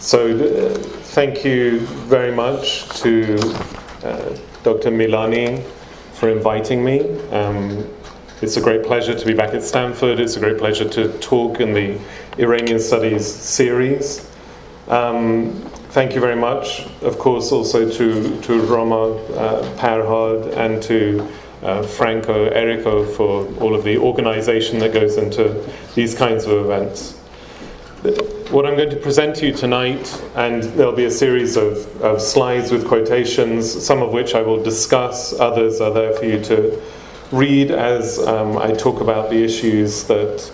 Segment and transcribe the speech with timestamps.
[0.00, 0.78] So, uh,
[1.12, 3.34] thank you very much to
[4.02, 4.90] uh, Dr.
[4.90, 5.62] Milani
[6.14, 7.20] for inviting me.
[7.28, 7.86] Um,
[8.40, 10.18] it's a great pleasure to be back at Stanford.
[10.18, 12.00] It's a great pleasure to talk in the
[12.38, 14.26] Iranian Studies series.
[14.88, 15.52] Um,
[15.90, 21.28] thank you very much, of course, also to, to Roma uh, and to
[21.62, 25.62] uh, Franco Erico for all of the organization that goes into
[25.94, 27.20] these kinds of events.
[28.50, 32.20] What I'm going to present to you tonight, and there'll be a series of, of
[32.20, 36.82] slides with quotations, some of which I will discuss, others are there for you to
[37.30, 40.52] read as um, I talk about the issues that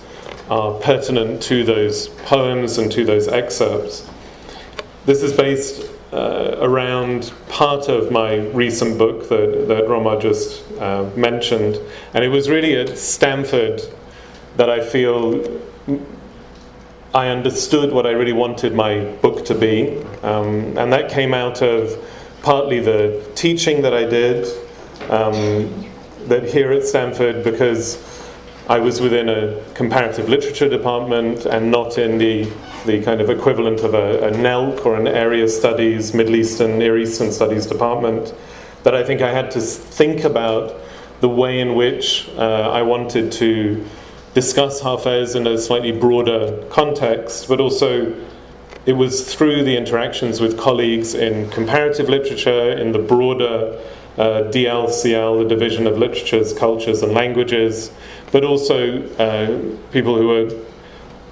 [0.51, 4.07] are pertinent to those poems and to those excerpts.
[5.07, 11.09] This is based uh, around part of my recent book that, that Roma just uh,
[11.17, 11.79] mentioned,
[12.13, 13.81] and it was really at Stanford
[14.59, 15.63] that I feel
[17.17, 21.63] I understood what I really wanted my book to be, um, and that came out
[21.63, 21.97] of
[22.43, 24.47] partly the teaching that I did,
[25.09, 25.89] um,
[26.27, 28.05] that here at Stanford, because
[28.69, 32.53] I was within a comparative literature department and not in the,
[32.85, 36.99] the kind of equivalent of a, a NELC or an area studies, Middle Eastern, Near
[36.99, 38.35] Eastern studies department,
[38.83, 40.79] that I think I had to think about
[41.21, 43.87] the way in which uh, I wanted to
[44.37, 48.15] discuss Hafez in a slightly broader context, but also
[48.85, 53.81] it was through the interactions with colleagues in comparative literature, in the broader
[54.19, 57.91] uh, DLCL, the Division of Literatures, Cultures and Languages,
[58.31, 59.59] but also uh,
[59.91, 60.51] people who were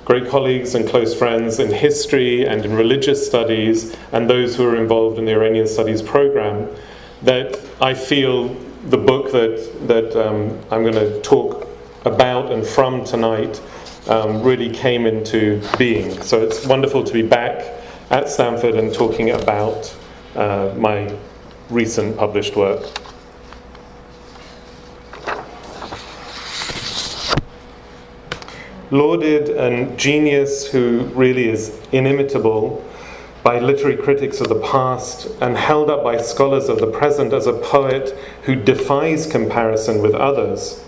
[0.07, 4.77] great colleagues and close friends in history and in religious studies, and those who are
[4.77, 6.75] involved in the Iranian Studies program,
[7.21, 8.49] that I feel
[8.87, 11.64] the book that, that um, I'm going to talk
[12.05, 13.61] about and from tonight
[14.09, 16.21] um, really came into being.
[16.23, 19.95] So it's wonderful to be back at Stanford and talking about
[20.35, 21.15] uh, my
[21.71, 22.83] recent published work.
[28.91, 32.85] Lauded and genius who really is inimitable
[33.43, 37.47] by literary critics of the past and held up by scholars of the present as
[37.47, 40.85] a poet who defies comparison with others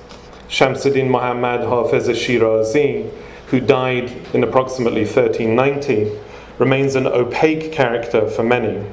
[0.48, 3.10] Shamsuddin Muhammad Hafiz Shirazi,
[3.48, 6.12] who died in approximately 1390,
[6.58, 8.86] remains an opaque character for many.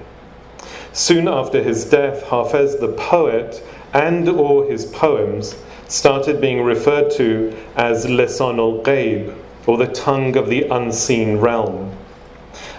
[0.93, 3.63] Soon after his death, Hafiz the poet
[3.93, 5.55] and or his poems
[5.87, 9.35] started being referred to as Lisan al-Ghaib,
[9.67, 11.95] or the tongue of the unseen realm.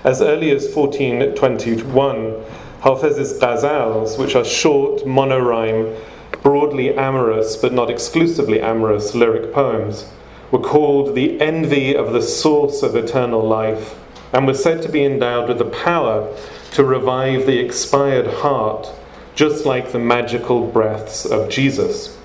[0.03, 2.45] As early as 1421,
[2.83, 5.97] Hafez's ghazals, which are short monorhyme
[6.45, 10.09] broadly amorous but not exclusively amorous lyric poems
[10.53, 13.99] were called the envy of the source of eternal life
[14.33, 16.33] and were said to be endowed with the power
[16.73, 18.91] to revive the expired heart,
[19.35, 22.19] just like the magical breaths of Jesus.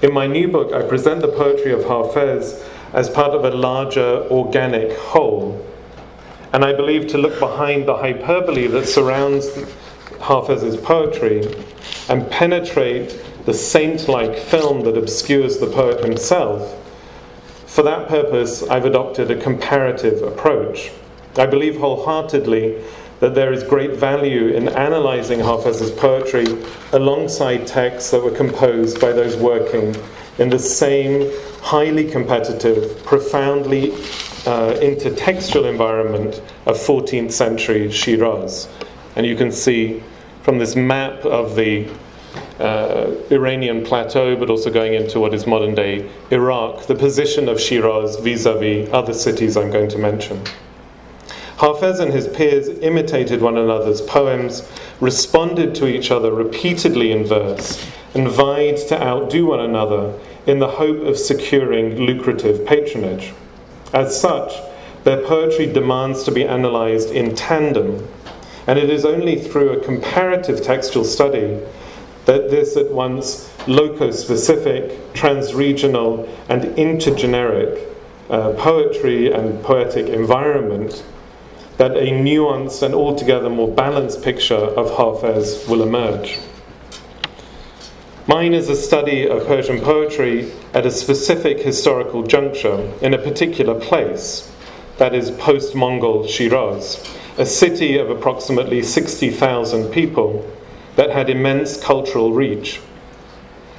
[0.00, 4.26] In my new book, I present the poetry of Hafez as part of a larger
[4.30, 5.64] organic whole.
[6.54, 9.46] And I believe to look behind the hyperbole that surrounds
[10.20, 11.42] Hafez's poetry
[12.08, 16.74] and penetrate the saint like film that obscures the poet himself.
[17.66, 20.90] For that purpose, I've adopted a comparative approach.
[21.36, 22.82] I believe wholeheartedly
[23.20, 26.46] that there is great value in analyzing Hafez's poetry
[26.92, 29.96] alongside texts that were composed by those working
[30.38, 31.30] in the same
[31.60, 33.92] highly competitive, profoundly
[34.46, 38.68] uh, intertextual environment of 14th century Shiraz.
[39.16, 40.02] And you can see
[40.42, 41.88] from this map of the
[42.58, 47.60] uh, Iranian plateau, but also going into what is modern day Iraq, the position of
[47.60, 50.42] Shiraz vis a vis other cities I'm going to mention.
[51.58, 54.68] Hafez and his peers imitated one another's poems,
[55.00, 60.16] responded to each other repeatedly in verse, and vied to outdo one another
[60.46, 63.32] in the hope of securing lucrative patronage.
[63.92, 64.52] As such,
[65.04, 68.06] their poetry demands to be analysed in tandem
[68.68, 71.58] and it is only through a comparative textual study
[72.26, 77.82] that this at once loco-specific, trans-regional, and intergeneric
[78.28, 81.02] uh, poetry and poetic environment
[81.78, 86.38] that a nuanced and altogether more balanced picture of Hafez will emerge.
[88.26, 93.80] Mine is a study of Persian poetry at a specific historical juncture in a particular
[93.80, 94.52] place,
[94.98, 97.02] that is post Mongol Shiraz,
[97.38, 100.44] a city of approximately 60,000 people
[100.96, 102.80] that had immense cultural reach.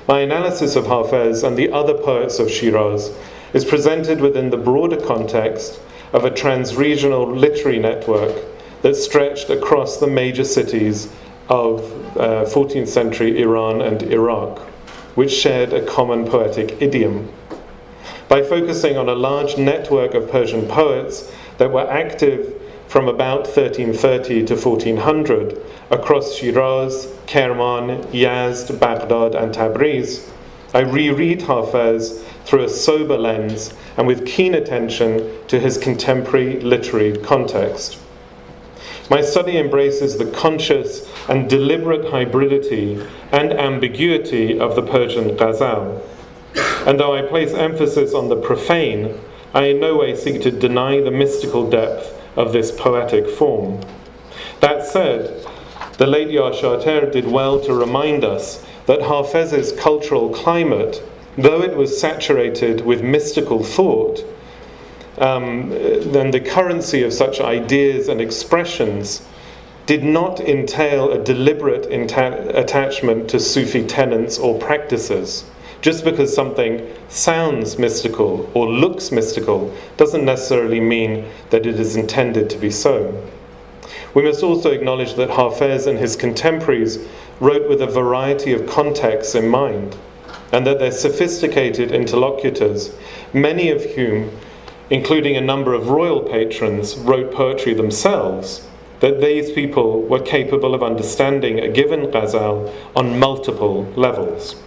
[0.07, 3.13] My analysis of Hafez and the other poets of Shiraz
[3.51, 5.81] is presented within the broader context
[6.13, 8.33] of a trans-regional literary network
[8.81, 11.13] that stretched across the major cities
[11.49, 11.81] of
[12.15, 14.59] uh, 14th century Iran and Iraq,
[15.15, 17.29] which shared a common poetic idiom.
[18.29, 22.58] By focusing on a large network of Persian poets that were active
[22.89, 30.27] from about 1330 to 1400 across Shiraz, Kerman, Yazd, Baghdad, and Tabriz,
[30.73, 37.15] I reread Hafez through a sober lens and with keen attention to his contemporary literary
[37.15, 37.99] context.
[39.07, 46.01] My study embraces the conscious and deliberate hybridity and ambiguity of the Persian ghazal.
[46.87, 49.19] And though I place emphasis on the profane,
[49.53, 53.81] I in no way seek to deny the mystical depth of this poetic form.
[54.59, 55.45] That said,
[55.97, 56.51] the late Yar
[57.11, 61.03] did well to remind us that Hafez's cultural climate,
[61.37, 64.23] though it was saturated with mystical thought,
[65.17, 69.25] um, then the currency of such ideas and expressions
[69.85, 75.43] did not entail a deliberate inta- attachment to Sufi tenets or practices.
[75.81, 82.49] Just because something sounds mystical or looks mystical doesn't necessarily mean that it is intended
[82.49, 83.25] to be so.
[84.13, 87.07] We must also acknowledge that Hafez and his contemporaries
[87.39, 89.95] wrote with a variety of contexts in mind,
[90.51, 92.93] and that their sophisticated interlocutors,
[93.33, 94.31] many of whom,
[94.89, 98.67] including a number of royal patrons, wrote poetry themselves,
[98.99, 104.61] that these people were capable of understanding a given ghazal on multiple levels.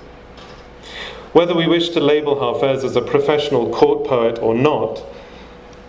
[1.33, 5.03] Whether we wish to label Hafez as a professional court poet or not,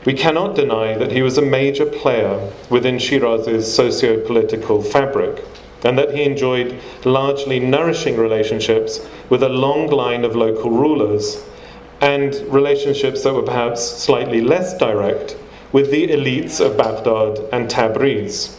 [0.05, 5.43] we cannot deny that he was a major player within Shiraz's socio political fabric,
[5.83, 11.43] and that he enjoyed largely nourishing relationships with a long line of local rulers,
[11.99, 15.35] and relationships that were perhaps slightly less direct
[15.73, 18.57] with the elites of Baghdad and Tabriz.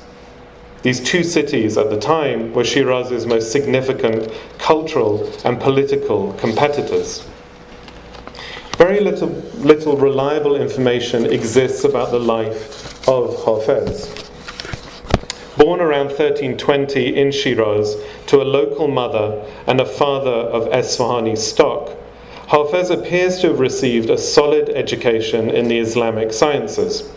[0.85, 7.27] These two cities at the time were Shiraz's most significant cultural and political competitors.
[8.77, 14.29] Very little, little reliable information exists about the life of Hafez.
[15.57, 17.97] Born around 1320 in Shiraz
[18.27, 21.97] to a local mother and a father of Esfahani stock,
[22.49, 27.11] Hafez appears to have received a solid education in the Islamic sciences.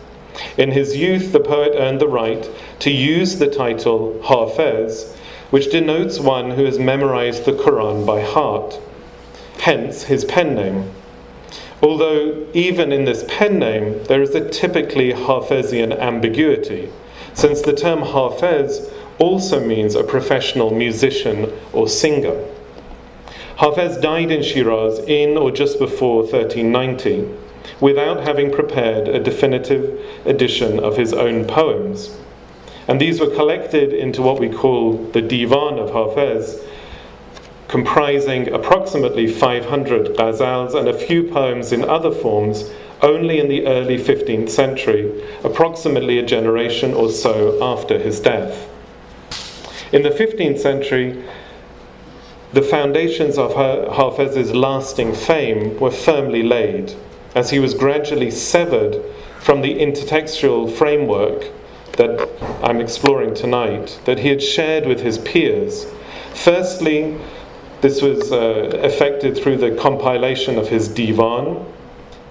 [0.56, 2.48] In his youth, the poet earned the right
[2.80, 5.14] to use the title Hafez,
[5.50, 8.78] which denotes one who has memorized the Quran by heart,
[9.60, 10.90] hence his pen name.
[11.82, 16.90] Although, even in this pen name, there is a typically Hafezian ambiguity,
[17.34, 22.44] since the term Hafez also means a professional musician or singer.
[23.58, 27.28] Hafez died in Shiraz in or just before 1390
[27.80, 32.16] without having prepared a definitive edition of his own poems.
[32.88, 36.64] And these were collected into what we call the Divan of Hafez,
[37.68, 42.70] comprising approximately 500 ghazals and a few poems in other forms
[43.02, 48.68] only in the early 15th century, approximately a generation or so after his death.
[49.92, 51.22] In the 15th century,
[52.52, 56.94] the foundations of Hafez's lasting fame were firmly laid
[57.38, 59.00] as he was gradually severed
[59.38, 61.44] from the intertextual framework
[61.92, 62.28] that
[62.64, 65.86] I'm exploring tonight, that he had shared with his peers.
[66.34, 67.16] Firstly,
[67.80, 71.64] this was uh, effected through the compilation of his divan,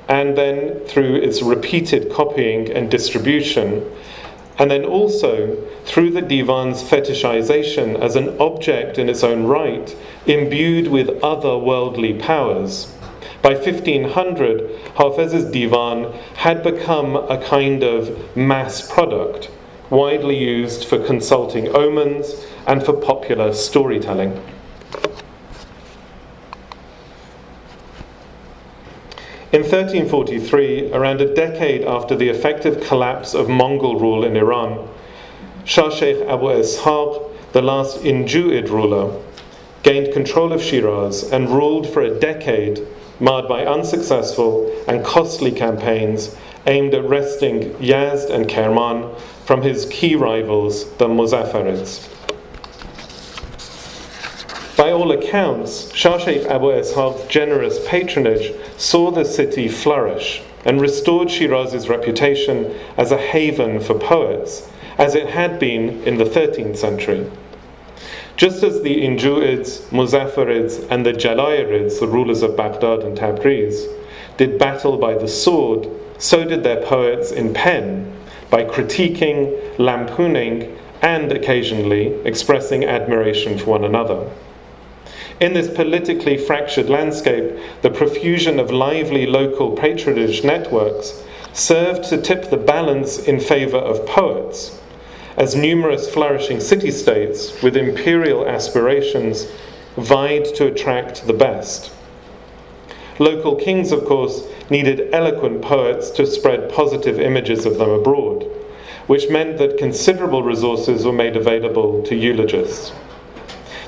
[0.10, 3.89] and then through its repeated copying and distribution,
[4.60, 5.55] and then also
[5.86, 12.13] through the divan's fetishization as an object in its own right, imbued with other worldly
[12.13, 12.93] powers.
[13.41, 19.51] By 1500, Hafez's divan had become a kind of mass product,
[19.89, 24.32] widely used for consulting omens and for popular storytelling.
[29.53, 34.89] In 1343, around a decade after the effective collapse of Mongol rule in Iran,
[35.63, 39.17] Shah Sheikh Abu Ishaq, the last Injuid ruler,
[39.84, 42.86] gained control of Shiraz and ruled for a decade
[43.19, 49.13] marred by unsuccessful and costly campaigns aimed at wresting Yazd and Kerman
[49.45, 52.09] from his key rivals, the Muzaffarids.
[54.75, 61.29] By all accounts, Shah Sheikh Abu Ishaq's generous patronage saw the city flourish and restored
[61.29, 67.31] Shiraz's reputation as a haven for poets, as it had been in the 13th century.
[68.38, 73.88] Just as the Injuids, Muzaffarids, and the Jalayirids, the rulers of Baghdad and Tabriz,
[74.38, 75.89] did battle by the sword
[76.20, 78.15] so did their poets in pen,
[78.51, 84.29] by critiquing, lampooning, and occasionally expressing admiration for one another.
[85.39, 92.51] In this politically fractured landscape, the profusion of lively local patronage networks served to tip
[92.51, 94.79] the balance in favour of poets,
[95.38, 99.48] as numerous flourishing city states with imperial aspirations
[99.96, 101.91] vied to attract the best.
[103.20, 108.44] Local kings, of course, needed eloquent poets to spread positive images of them abroad,
[109.06, 112.91] which meant that considerable resources were made available to eulogists.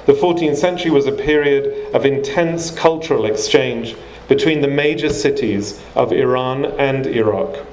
[0.06, 3.96] The 14th century was a period of intense cultural exchange
[4.28, 7.66] between the major cities of Iran and Iraq,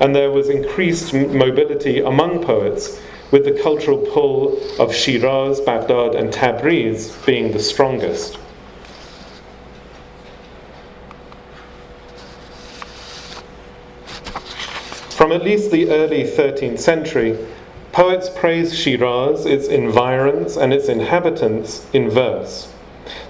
[0.00, 6.32] and there was increased mobility among poets, with the cultural pull of Shiraz, Baghdad, and
[6.32, 8.38] Tabriz being the strongest.
[15.10, 17.36] From at least the early 13th century,
[17.92, 22.72] poets praise Shiraz, its environs, and its inhabitants in verse.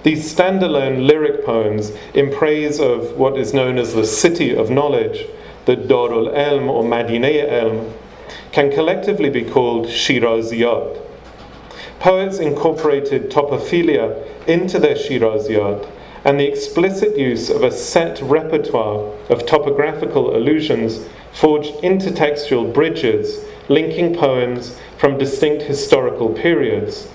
[0.02, 5.26] These standalone lyric poems in praise of what is known as the city of knowledge,
[5.64, 7.92] the Darul Elm or Madineh Elm,
[8.52, 11.02] can collectively be called Shiraziyat.
[12.00, 15.88] Poets incorporated topophilia into their Shiraziyat
[16.24, 24.14] and the explicit use of a set repertoire of topographical allusions forged intertextual bridges linking
[24.14, 27.08] poems from distinct historical periods.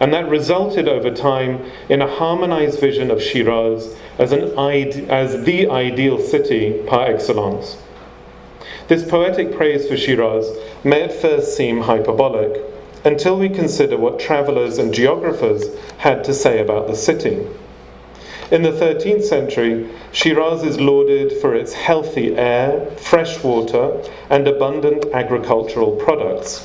[0.00, 5.44] And that resulted over time in a harmonized vision of Shiraz as, an ide- as
[5.44, 7.76] the ideal city par excellence.
[8.88, 10.50] This poetic praise for Shiraz
[10.84, 12.62] may at first seem hyperbolic
[13.04, 15.64] until we consider what travellers and geographers
[15.98, 17.46] had to say about the city.
[18.50, 25.06] In the 13th century, Shiraz is lauded for its healthy air, fresh water, and abundant
[25.12, 26.64] agricultural products.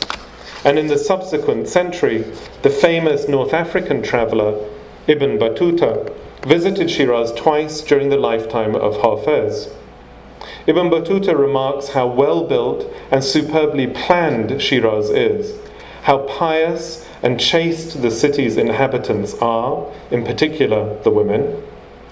[0.65, 2.25] And in the subsequent century,
[2.63, 4.60] the famous North African traveller
[5.08, 6.13] Ibn Battuta
[6.46, 9.74] visited Shiraz twice during the lifetime of Hafez.
[10.68, 15.58] Ibn Battuta remarks how well built and superbly planned Shiraz is,
[16.03, 21.63] how pious and chaste the city's inhabitants are, in particular the women,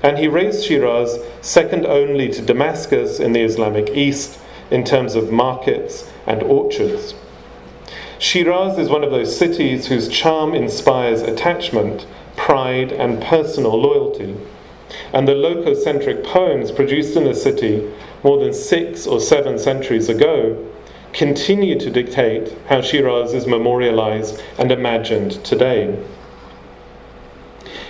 [0.03, 4.39] and he raised Shiraz second only to Damascus in the Islamic East
[4.69, 7.15] in terms of markets and orchards.
[8.19, 14.35] Shiraz is one of those cities whose charm inspires attachment, pride, and personal loyalty.
[15.13, 17.91] And the lococentric poems produced in the city
[18.27, 20.61] more than six or seven centuries ago
[21.13, 25.97] continue to dictate how Shiraz is memorialized and imagined today.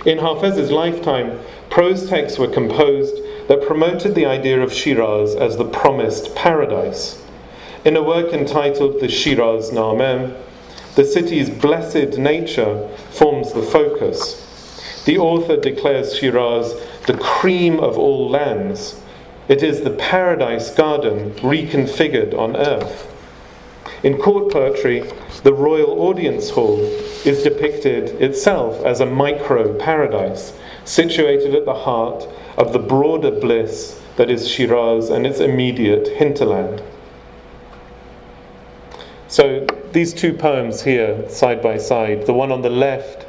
[0.06, 1.40] In Hafez's lifetime,
[1.70, 3.16] prose texts were composed
[3.48, 7.20] that promoted the idea of Shiraz as the promised paradise.
[7.84, 10.40] In a work entitled the Shiraz Nameh,
[10.94, 15.02] the city's blessed nature forms the focus.
[15.04, 16.74] The author declares Shiraz
[17.08, 19.02] the cream of all lands.
[19.48, 23.14] It is the paradise garden reconfigured on earth.
[24.02, 25.10] In court poetry,
[25.42, 26.78] the royal audience hall
[27.24, 30.52] is depicted itself as a micro paradise,
[30.84, 32.28] situated at the heart
[32.58, 36.82] of the broader bliss that is Shiraz and its immediate hinterland.
[39.28, 43.26] So these two poems here, side by side, the one on the left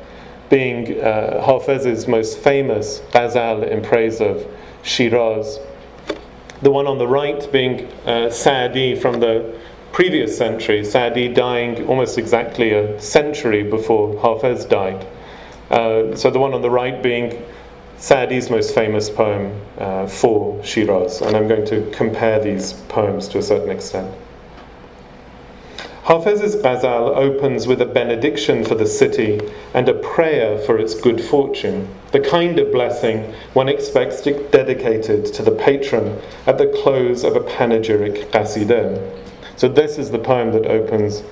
[0.50, 4.46] being uh, Hafez's most famous ghazal in praise of
[4.84, 5.60] Shiraz,
[6.62, 9.58] the one on the right being uh, Sa'di from the
[9.92, 15.08] previous century, Sa'di dying almost exactly a century before Hafez died.
[15.72, 17.44] Uh, so the one on the right being
[17.98, 23.39] Sa'di's most famous poem uh, for Shiraz, and I'm going to compare these poems to
[23.39, 24.13] a certain extent.
[26.09, 29.41] Hafez's ghazal opens with a benediction for the city
[29.73, 35.43] and a prayer for its good fortune, the kind of blessing one expects dedicated to
[35.43, 39.21] the patron at the close of a panegyric qasidah.
[39.57, 41.23] So this is the poem that opens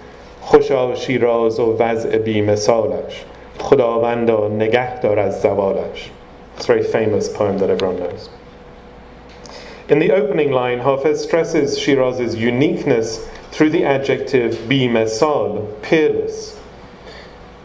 [0.42, 3.24] خوشا شیراز و وضع بی مثالش
[3.58, 6.10] خداوندا نگه دار از زوالش
[6.56, 8.28] It's a very famous poem that everyone knows.
[9.88, 13.26] In the opening line, Hafez stresses Shiraz's uniqueness
[13.57, 16.59] through the adjective bi mesal, peerless.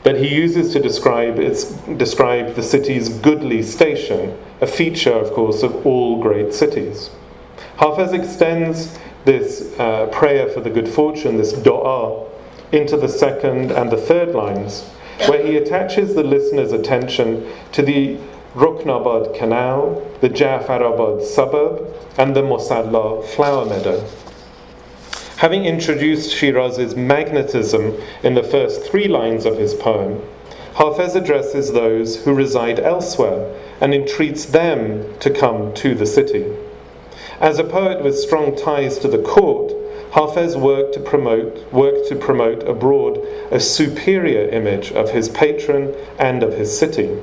[0.02, 1.64] But he uses to describe, its,
[1.98, 7.10] describe the city's goodly station, a feature, of course, of all great cities.
[7.76, 12.26] Hafez extends this uh, prayer for the good fortune, this dua,
[12.72, 14.84] into the second and the third lines,
[15.28, 18.16] where he attaches the listener's attention to the
[18.54, 24.02] Ruknabad Canal, the Jafarabad suburb, and the Mosalla flower meadow.
[25.42, 30.22] Having introduced Shiraz's magnetism in the first three lines of his poem,
[30.74, 36.46] Hafez addresses those who reside elsewhere and entreats them to come to the city.
[37.40, 39.72] As a poet with strong ties to the court,
[40.12, 43.18] Hafez worked to promote, worked to promote abroad
[43.50, 47.18] a superior image of his patron and of his city.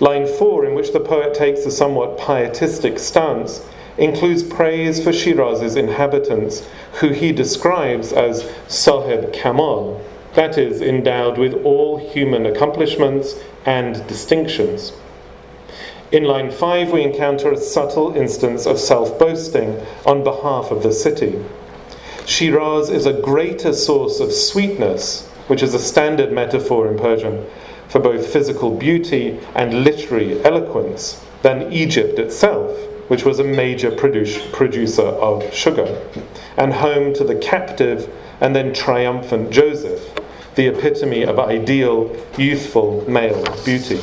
[0.00, 3.64] Line 4, in which the poet takes a somewhat pietistic stance,
[4.00, 10.02] includes praise for Shiraz's inhabitants, who he describes as Sahib Kamal,
[10.34, 13.34] that is, endowed with all human accomplishments
[13.66, 14.92] and distinctions.
[16.12, 20.92] In line 5, we encounter a subtle instance of self boasting on behalf of the
[20.92, 21.44] city.
[22.26, 27.46] Shiraz is a greater source of sweetness, which is a standard metaphor in Persian
[27.88, 32.76] for both physical beauty and literary eloquence, than Egypt itself,
[33.10, 36.00] which was a major produce, producer of sugar,
[36.56, 38.08] and home to the captive
[38.40, 40.00] and then triumphant Joseph,
[40.54, 43.98] the epitome of ideal, youthful male beauty.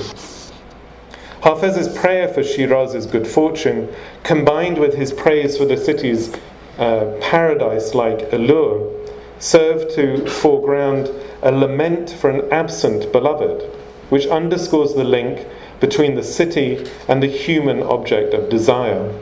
[1.42, 3.88] Hafez's prayer for Shiraz's good fortune,
[4.24, 6.36] combined with his praise for the city's
[6.78, 8.92] uh, paradise like allure,
[9.40, 11.10] served to foreground
[11.44, 13.62] a lament for an absent beloved,
[14.10, 15.48] which underscores the link
[15.80, 19.14] between the city and the human object of desire.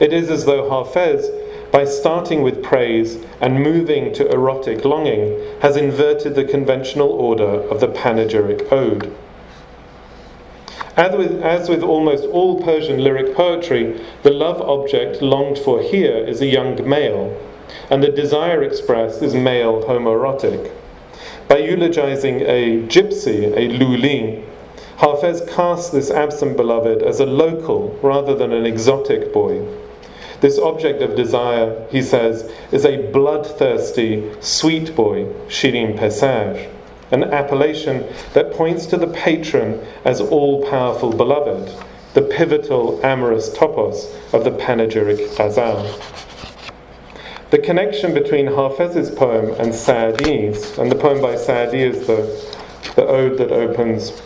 [0.00, 1.30] It is as though Hafez,
[1.70, 7.80] by starting with praise and moving to erotic longing, has inverted the conventional order of
[7.80, 9.14] the panegyric ode.
[10.96, 16.18] As with, as with, almost all Persian lyric poetry, the love object longed for here
[16.18, 17.34] is a young male,
[17.88, 20.70] and the desire expressed is male homoerotic.
[21.48, 24.44] By eulogizing a gypsy, a luli,
[24.98, 29.66] Hafez casts this absent beloved as a local rather than an exotic boy.
[30.40, 36.68] This object of desire, he says, is a bloodthirsty, sweet boy, Shirin Pesar,
[37.12, 41.72] an appellation that points to the patron as all powerful beloved,
[42.14, 45.86] the pivotal amorous topos of the panegyric ghazal.
[47.50, 52.22] The connection between Hafez's poem and Saadi's, and the poem by Saadi is the,
[52.96, 54.22] the ode that opens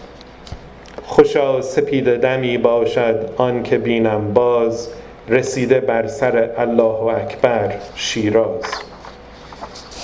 [1.05, 4.89] خوشا سپید دمی باشد آن که بینم باز
[5.29, 8.63] رسیده بر سر الله اکبر شیراز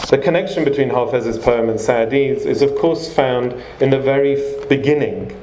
[0.10, 4.36] The connection between Hafez's poem and Saadi's is of course found in the very
[4.70, 5.36] beginning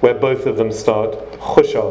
[0.00, 1.86] where both of them start khusha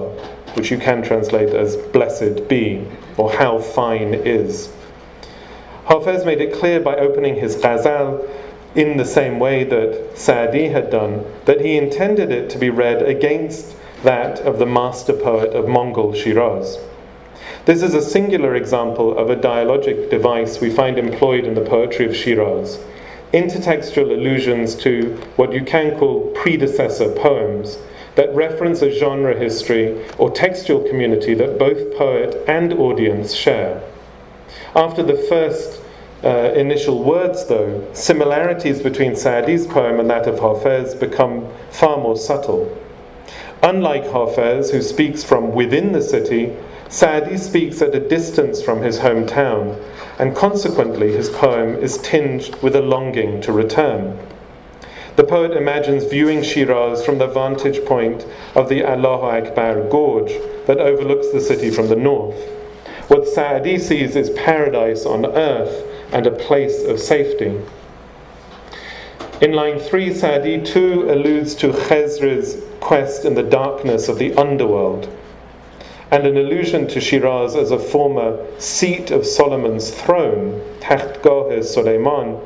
[0.55, 2.83] which you can translate as blessed be
[3.17, 4.69] or how fine is
[5.87, 8.27] Hafez made it clear by opening his ghazal
[8.74, 13.02] in the same way that Saadi had done that he intended it to be read
[13.02, 16.78] against that of the master poet of Mongol Shiraz.
[17.66, 22.06] This is a singular example of a dialogic device we find employed in the poetry
[22.06, 22.78] of Shiraz.
[23.32, 27.78] Intertextual allusions to what you can call predecessor poems
[28.14, 33.82] that reference a genre history or textual community that both poet and audience share.
[34.74, 35.79] After the first
[36.22, 42.16] uh, initial words, though, similarities between Saadi's poem and that of Hafez become far more
[42.16, 42.76] subtle.
[43.62, 46.54] Unlike Hafez, who speaks from within the city,
[46.88, 49.82] Saadi speaks at a distance from his hometown,
[50.18, 54.18] and consequently his poem is tinged with a longing to return.
[55.16, 60.32] The poet imagines viewing Shiraz from the vantage point of the Allahu Akbar gorge
[60.66, 62.36] that overlooks the city from the north.
[63.08, 67.60] What Saadi sees is paradise on earth and a place of safety.
[69.40, 75.08] In line 3, Saadi too alludes to Khezr's quest in the darkness of the underworld,
[76.10, 82.38] and an allusion to Shiraz as a former seat of Solomon's throne, Takhtgah Suleiman,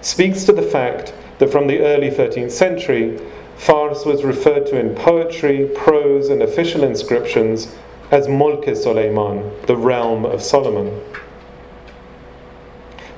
[0.00, 3.18] speaks to the fact that from the early 13th century,
[3.56, 7.74] Fars was referred to in poetry, prose, and official inscriptions
[8.10, 11.00] as Mulk Suleiman, the realm of Solomon.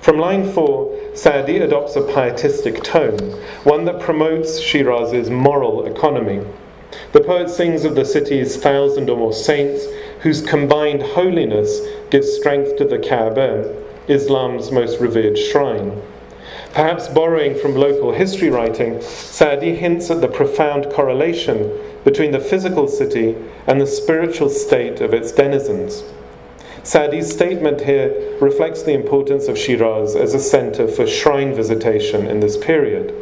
[0.05, 3.17] From line 4, Saadi adopts a pietistic tone,
[3.63, 6.45] one that promotes Shiraz's moral economy.
[7.13, 9.87] The poet sings of the city's thousand or more saints
[10.21, 13.75] whose combined holiness gives strength to the Kaaba,
[14.07, 16.03] Islam's most revered shrine.
[16.75, 22.89] Perhaps borrowing from local history writing, Saadi hints at the profound correlation between the physical
[22.89, 23.37] city
[23.67, 26.05] and the spiritual state of its denizens.
[26.85, 32.41] Saadi's statement here reflects the importance of Shiraz as a center for shrine visitation in
[32.41, 33.15] this period.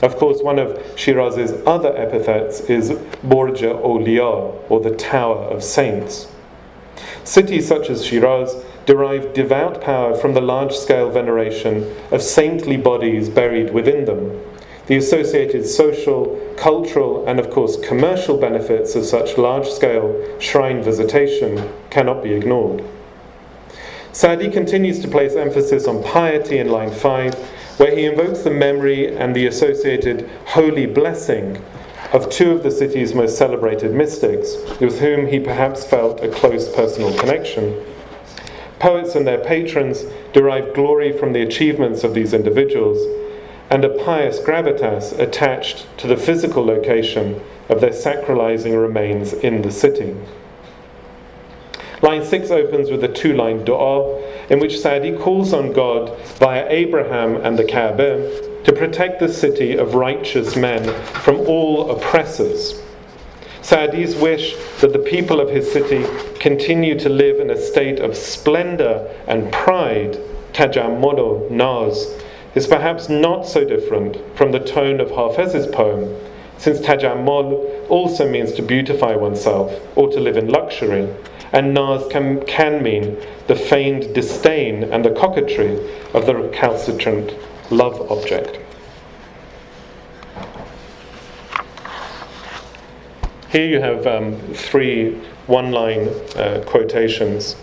[0.00, 2.92] Of course, one of Shiraz's other epithets is
[3.24, 6.28] Borja Awliya, or the Tower of Saints.
[7.24, 8.54] Cities such as Shiraz
[8.86, 14.40] derive devout power from the large scale veneration of saintly bodies buried within them.
[14.86, 21.68] The associated social, cultural, and of course commercial benefits of such large scale shrine visitation
[21.90, 22.84] cannot be ignored.
[24.12, 27.34] Saadi continues to place emphasis on piety in line 5,
[27.78, 31.62] where he invokes the memory and the associated holy blessing
[32.12, 36.74] of two of the city's most celebrated mystics, with whom he perhaps felt a close
[36.74, 37.84] personal connection.
[38.80, 42.98] Poets and their patrons derive glory from the achievements of these individuals,
[43.70, 49.70] and a pious gravitas attached to the physical location of their sacralizing remains in the
[49.70, 50.16] city.
[52.02, 56.66] Line 6 opens with a two line dua in which Saadi calls on God via
[56.68, 62.80] Abraham and the Kaaba to protect the city of righteous men from all oppressors.
[63.60, 66.06] Saadi's wish that the people of his city
[66.38, 70.18] continue to live in a state of splendor and pride,
[70.54, 72.14] tajammul naz,
[72.54, 76.16] is perhaps not so different from the tone of Hafez's poem,
[76.56, 81.06] since tajammul also means to beautify oneself or to live in luxury,
[81.52, 85.78] and naz can, can mean the feigned disdain and the coquetry
[86.14, 87.34] of the recalcitrant
[87.70, 88.58] love object.
[93.50, 97.56] Here you have um, three one line uh, quotations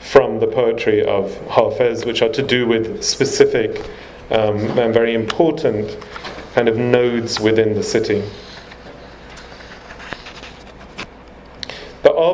[0.00, 3.90] from the poetry of Hafez, which are to do with specific
[4.30, 5.96] um, and very important
[6.54, 8.22] kind of nodes within the city.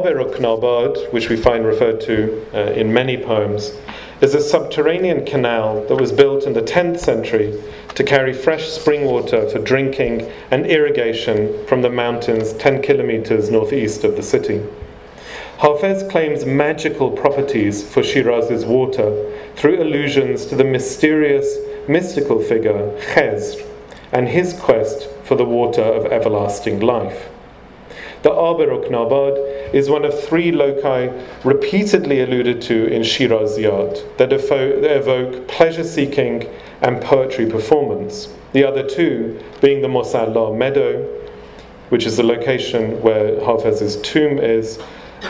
[0.06, 3.72] Abe which we find referred to uh, in many poems,
[4.20, 7.60] is a subterranean canal that was built in the 10th century
[7.94, 14.04] to carry fresh spring water for drinking and irrigation from the mountains 10 kilometers northeast
[14.04, 14.62] of the city.
[15.58, 21.56] Hafez claims magical properties for Shiraz's water through allusions to the mysterious,
[21.88, 23.66] mystical figure Khezr
[24.12, 27.28] and his quest for the water of everlasting life.
[28.26, 31.10] The Ab-e Ruknabad is one of three loci
[31.44, 36.50] repeatedly alluded to in Shiraziyat that evoke pleasure seeking
[36.82, 38.34] and poetry performance.
[38.52, 41.04] The other two being the Mosalla meadow,
[41.90, 44.80] which is the location where Hafez's tomb is,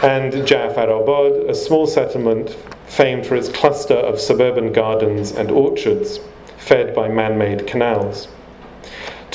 [0.01, 2.57] and Ja'far Abad, a small settlement
[2.87, 6.19] famed for its cluster of suburban gardens and orchards,
[6.57, 8.29] fed by man made canals.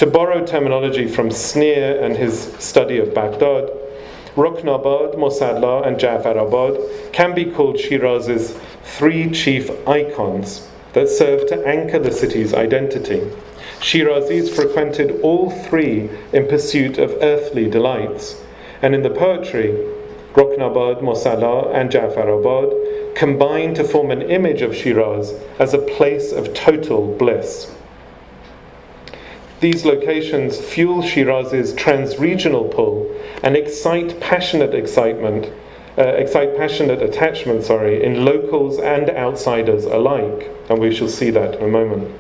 [0.02, 3.70] To borrow terminology from Sneer and his study of Baghdad,
[4.36, 12.00] Ruknabad, Mosalla, and Ja'farabad can be called Shiraz's three chief icons that serve to anchor
[12.00, 13.30] the city's identity.
[13.80, 18.42] Shirazis frequented all three in pursuit of earthly delights,
[18.82, 19.70] and in the poetry,
[20.34, 26.56] Ruknabad, Mosalla, and Ja'farabad combine to form an image of Shiraz as a place of
[26.56, 27.72] total bliss.
[29.62, 35.54] These locations fuel Shiraz's trans-regional pull and excite passionate excitement,
[36.00, 41.60] uh, excite passionate attachment, sorry, in locals and outsiders alike, and we shall see that
[41.60, 42.12] in a moment.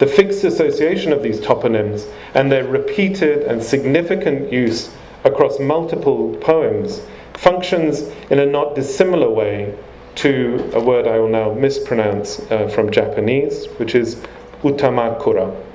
[0.00, 4.94] The fixed association of these toponyms and their repeated and significant use
[5.24, 7.00] across multiple poems
[7.32, 9.74] functions in a not dissimilar way
[10.16, 14.16] to a word I will now mispronounce uh, from Japanese, which is
[14.62, 15.69] utamakura.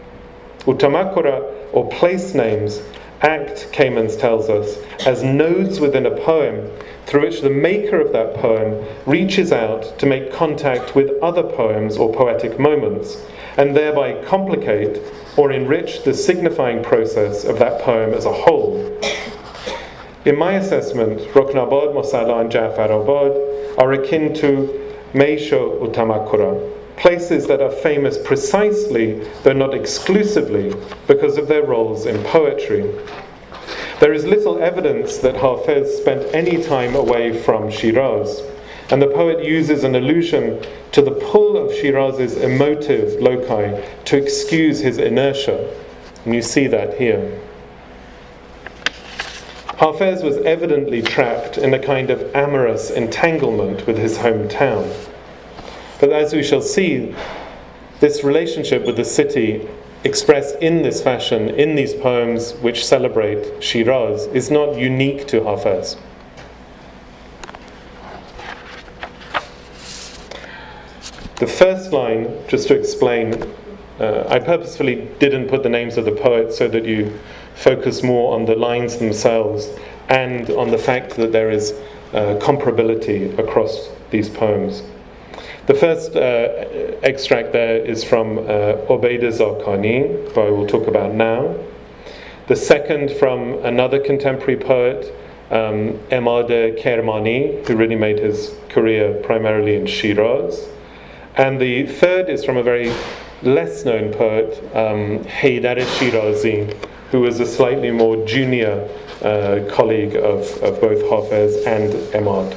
[0.65, 2.81] Utamakura, or place names,
[3.21, 6.69] act, Kamens tells us, as nodes within a poem
[7.05, 11.97] through which the maker of that poem reaches out to make contact with other poems
[11.97, 13.23] or poetic moments,
[13.57, 15.01] and thereby complicate
[15.37, 18.75] or enrich the signifying process of that poem as a whole.
[20.25, 26.59] In my assessment, Ruknabad, Mosalla, and Jafar Ja'farabad are akin to Meisho Utamakura,
[27.05, 30.73] places that are famous precisely, though not exclusively,
[31.05, 32.81] because of their roles in poetry.
[33.99, 38.41] There is little evidence that Hafez spent any time away from Shiraz,
[38.89, 44.79] and the poet uses an allusion to the pull of Shiraz's emotive loci to excuse
[44.79, 45.71] his inertia.
[46.25, 47.39] And you see that here.
[49.77, 54.91] Hafez was evidently trapped in a kind of amorous entanglement with his hometown.
[55.99, 57.15] But as we shall see,
[57.99, 59.67] this relationship with the city
[60.03, 65.97] expressed in this fashion, in these poems which celebrate Shiraz, is not unique to Hafez.
[71.37, 73.53] The first line, just to explain
[73.99, 77.17] uh, I purposefully didn't put the names of the poets so that you
[77.55, 79.69] focus more on the lines themselves
[80.09, 81.71] and on the fact that there is
[82.11, 84.83] uh, comparability across these poems.
[85.67, 91.15] The first uh, extract there is from uh, Obeid Zakani, who I will talk about
[91.15, 91.55] now.
[92.45, 95.11] The second from another contemporary poet,
[95.49, 96.49] um, Emad
[96.79, 100.69] Kermani, who really made his career primarily in Shiraz.
[101.35, 102.93] And the third is from a very
[103.41, 106.75] less known poet, um, Haydar Shirazi,
[107.09, 108.87] who was a slightly more junior
[109.23, 112.55] uh, colleague of, of both Hafez and Emad.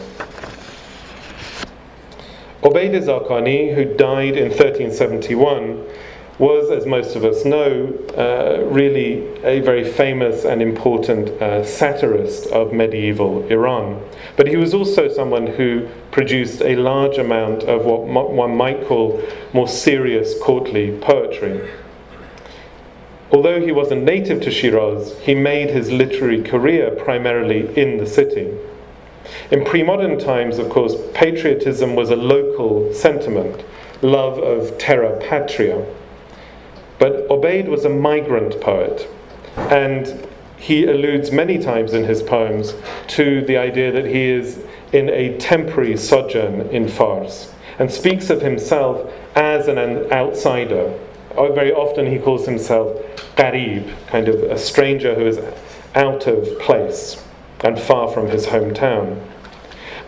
[2.63, 5.85] Obeid Zakani, who died in 1371,
[6.41, 12.47] was, as most of us know, uh, really a very famous and important uh, satirist
[12.49, 14.03] of medieval Iran.
[14.37, 19.23] But he was also someone who produced a large amount of what one might call
[19.53, 21.71] more serious courtly poetry.
[23.31, 28.53] Although he wasn't native to Shiraz, he made his literary career primarily in the city.
[29.51, 33.65] In pre modern times, of course, patriotism was a local sentiment,
[34.03, 35.85] love of terra patria.
[36.99, 39.09] But Obeid was a migrant poet,
[39.57, 42.75] and he alludes many times in his poems
[43.09, 48.43] to the idea that he is in a temporary sojourn in Fars and speaks of
[48.43, 49.79] himself as an
[50.13, 50.99] outsider.
[51.37, 52.97] Uh, very often he calls himself
[53.37, 55.39] Qarib, kind of a stranger who is
[55.95, 57.23] out of place
[57.65, 59.21] and far from his hometown.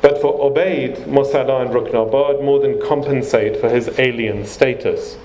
[0.02, 5.18] But for Obeid, Mosalla, and Ruknabad more than compensate for his alien status.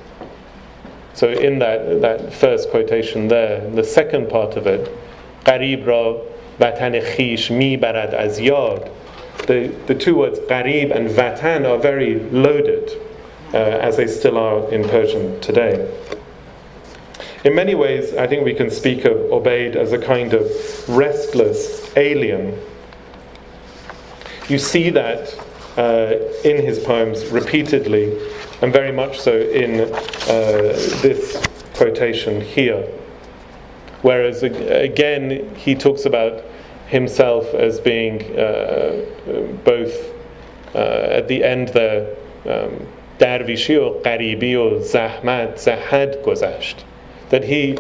[1.14, 4.92] So, in that, that first quotation there, the second part of it,
[5.46, 6.20] Qarib ra
[6.60, 8.92] vatan khish mi barad az yad.
[9.48, 12.92] The, the two words Qarib and vatan are very loaded,
[13.54, 15.90] uh, as they still are in Persian today.
[17.45, 20.51] In many ways, I think we can speak of Obeid as a kind of
[20.89, 22.59] restless alien.
[24.49, 25.35] You see that
[25.77, 28.19] uh, in his poems repeatedly,
[28.63, 29.89] and very much so in uh,
[31.03, 31.43] this
[31.75, 32.87] quotation here.
[34.03, 36.45] Whereas again, he talks about
[36.87, 39.05] himself as being uh,
[39.65, 40.13] both
[40.75, 42.17] uh, at the end there,
[43.21, 46.85] درویشی و غریبی و زحمت زهد گذشت
[47.30, 47.78] that he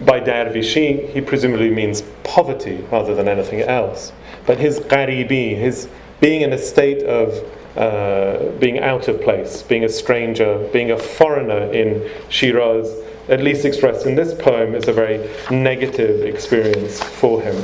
[0.00, 4.12] by dervishi he presumably means poverty rather than anything else
[4.46, 5.88] but his qaribi his
[6.20, 7.44] being in a state of
[7.76, 12.88] uh, being out of place, being a stranger, being a foreigner in Shiraz,
[13.28, 17.56] at least expressed in this poem, is a very negative experience for him.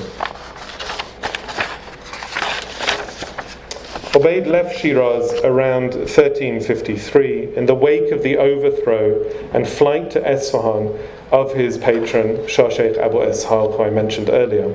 [4.12, 10.98] Obeid left Shiraz around 1353 in the wake of the overthrow and flight to Esfahan
[11.30, 14.74] of his patron Shah Sheikh Abu Ishaq, who I mentioned earlier.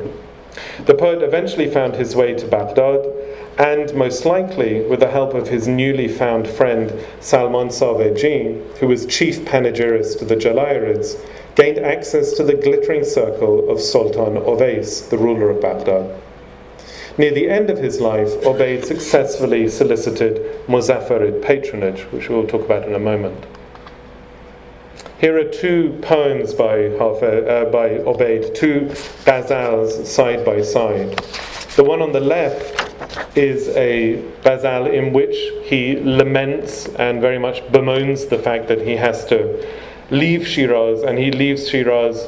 [0.86, 3.06] The poet eventually found his way to Baghdad
[3.58, 9.06] and, most likely, with the help of his newly found friend Salman Saveji, who was
[9.06, 11.20] chief panegyrist to the Jalayirids,
[11.56, 16.22] gained access to the glittering circle of Sultan Owais, the ruler of Baghdad.
[17.18, 22.86] Near the end of his life, Obeid successfully solicited Muzaffarid patronage, which we'll talk about
[22.86, 23.46] in a moment.
[25.20, 28.82] Here are two poems by, uh, by Obeid, two
[29.24, 31.18] ghazals side by side.
[31.78, 37.62] The one on the left is a ghazal in which he laments and very much
[37.72, 39.66] bemoans the fact that he has to
[40.12, 42.28] leave Shiraz, and he leaves Shiraz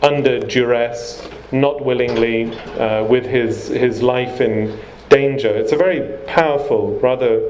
[0.00, 5.48] under duress not willingly, uh, with his, his life in danger.
[5.48, 7.40] It's a very powerful, rather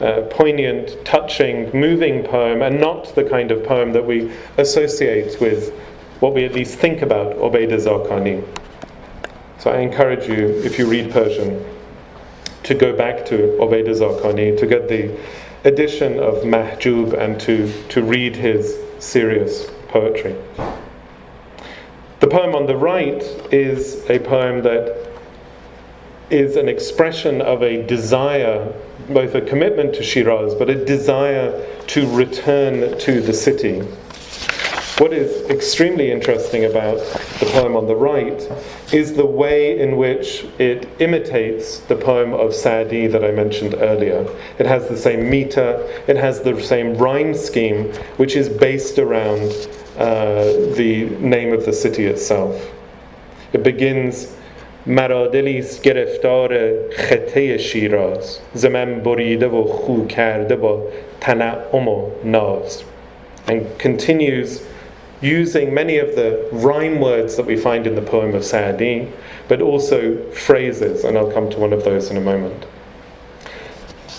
[0.00, 5.72] uh, poignant, touching, moving poem, and not the kind of poem that we associate with
[6.20, 8.44] what we at least think about Obeid Zakani.
[9.58, 11.64] So I encourage you, if you read Persian,
[12.64, 15.18] to go back to Obeid Zakani, to get the
[15.64, 20.36] edition of Mahjub and to, to read his serious poetry.
[22.20, 25.08] The poem on the right is a poem that
[26.30, 28.74] is an expression of a desire,
[29.08, 33.82] both a commitment to Shiraz, but a desire to return to the city.
[34.98, 36.96] What is extremely interesting about
[37.38, 38.42] the poem on the right
[38.92, 44.26] is the way in which it imitates the poem of Sa'di that I mentioned earlier.
[44.58, 45.78] It has the same meter,
[46.08, 50.43] it has the same rhyme scheme, which is based around uh,
[50.75, 52.55] the name of the city itself.
[53.53, 54.27] It begins
[54.85, 60.83] مرا دلیست گرفتار خطه شیراز زمن بریده و خو کرده با
[61.21, 62.83] تنعم و ناز
[63.47, 64.61] and continues
[65.21, 69.07] using many of the rhyme words that we find in the poem of Sa'di,
[69.47, 72.65] but also phrases, and I'll come to one of those in a moment.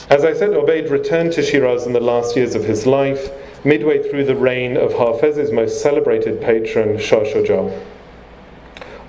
[0.09, 3.31] As I said, Obaid returned to Shiraz in the last years of his life,
[3.64, 7.86] midway through the reign of Hafez's most celebrated patron, Shah Shuja.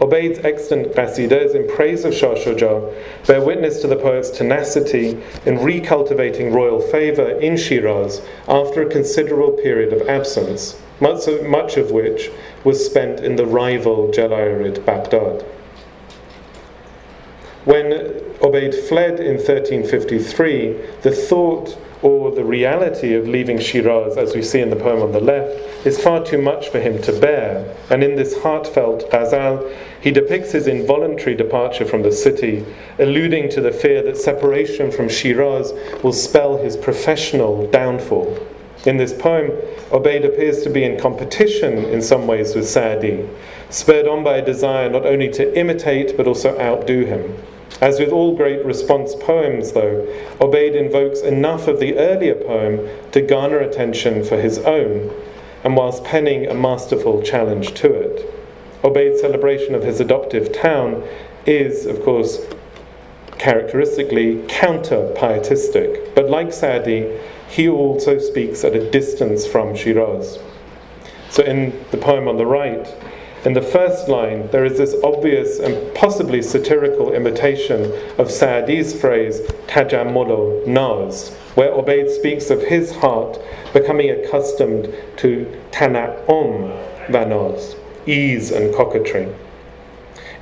[0.01, 2.95] Obaid's extant qasidas in praise of Shah Shuja
[3.27, 5.11] bear witness to the poet's tenacity
[5.45, 11.77] in recultivating royal favour in Shiraz after a considerable period of absence, much of, much
[11.77, 12.31] of which
[12.65, 15.45] was spent in the rival Jalayirid Baghdad.
[17.67, 20.73] When Obaid fled in 1353,
[21.03, 25.13] the thought or the reality of leaving Shiraz, as we see in the poem on
[25.13, 27.77] the left, is far too much for him to bear.
[27.91, 32.65] And in this heartfelt ghazal, he depicts his involuntary departure from the city,
[32.99, 38.39] alluding to the fear that separation from Shiraz will spell his professional downfall.
[38.87, 39.51] In this poem,
[39.91, 43.29] Obaid appears to be in competition in some ways with Sa'di,
[43.69, 47.37] spurred on by a desire not only to imitate but also outdo him.
[47.81, 50.07] As with all great response poems, though,
[50.39, 55.11] Obaid invokes enough of the earlier poem to garner attention for his own,
[55.65, 58.35] and whilst penning a masterful challenge to it.
[58.83, 61.03] Obaid's celebration of his adoptive town
[61.47, 62.47] is, of course,
[63.39, 70.39] characteristically counter pietistic, but like Saadi, he also speaks at a distance from Shiraz.
[71.31, 72.87] So in the poem on the right,
[73.45, 79.41] in the first line, there is this obvious and possibly satirical imitation of Sa'di's phrase,
[79.67, 83.39] tajammulu naz, where Obaid speaks of his heart
[83.73, 87.77] becoming accustomed to tana'um vanaz,
[88.07, 89.35] ease and coquetry.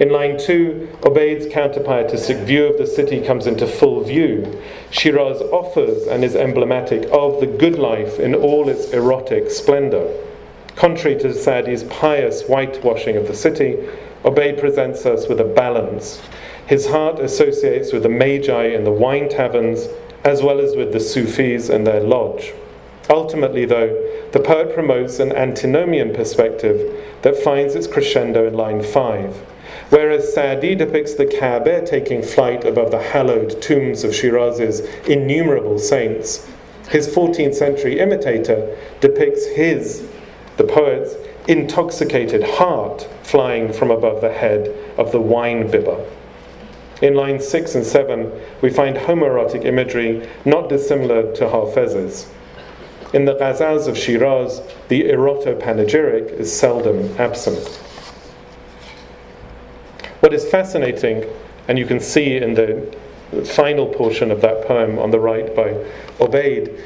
[0.01, 4.61] In line 2, Obaid's counterpietistic view of the city comes into full view.
[4.91, 10.09] Shiraz offers and is emblematic of the good life in all its erotic splendor.
[10.79, 13.77] Contrary to Sa'di's pious whitewashing of the city,
[14.23, 16.23] Obaid presents us with a balance.
[16.69, 19.89] His heart associates with the magi in the wine taverns,
[20.23, 22.53] as well as with the Sufis and their lodge.
[23.11, 23.89] Ultimately, though,
[24.31, 29.35] the poet promotes an antinomian perspective that finds its crescendo in line 5.
[29.91, 36.49] Whereas Sa'di depicts the Kaaba taking flight above the hallowed tombs of Shiraz's innumerable saints,
[36.89, 40.09] his 14th century imitator depicts his
[40.59, 41.15] the poet's
[41.49, 44.69] intoxicated heart flying from above the head
[44.99, 46.05] of the wine bibber.
[47.01, 52.31] In lines 6 and 7, we find homoerotic imagery not dissimilar to Hafez's.
[53.15, 57.77] In the ghazals of Shiraz, the eroto-panegyric is seldom absent.
[60.21, 61.25] What is fascinating,
[61.69, 62.99] and you can see in the
[63.45, 65.69] final portion of that poem on the right by
[66.19, 66.83] Obaid,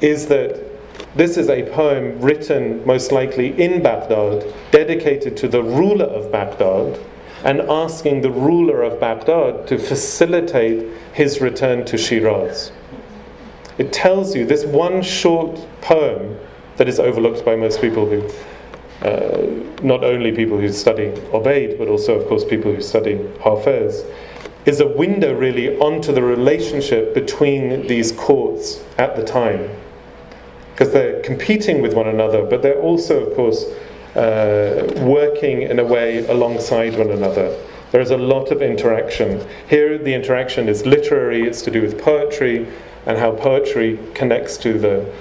[0.00, 0.69] is that
[1.16, 7.00] this is a poem written most likely in Baghdad, dedicated to the ruler of Baghdad,
[7.44, 12.70] and asking the ruler of Baghdad to facilitate his return to Shiraz.
[13.78, 16.38] It tells you this one short poem
[16.76, 18.28] that is overlooked by most people who,
[19.02, 24.04] uh, not only people who study Obaid, but also, of course, people who study Hafez,
[24.66, 29.68] is a window really onto the relationship between these courts at the time
[30.72, 33.64] because they're competing with one another, but they're also, of course,
[34.16, 37.56] uh, working in a way alongside one another.
[37.92, 39.46] There is a lot of interaction.
[39.68, 42.66] Here, the interaction is literary, it's to do with poetry
[43.06, 45.12] and how poetry connects to the,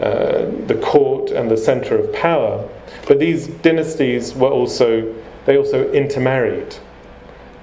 [0.00, 2.68] uh, the court and the center of power.
[3.06, 5.14] But these dynasties were also,
[5.46, 6.76] they also intermarried.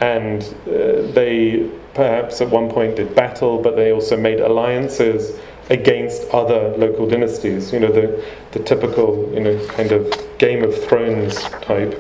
[0.02, 6.30] And uh, they perhaps at one point did battle, but they also made alliances against
[6.30, 7.74] other local dynasties.
[7.74, 11.94] You know, the, the typical, you know, kind of Game of Thrones type,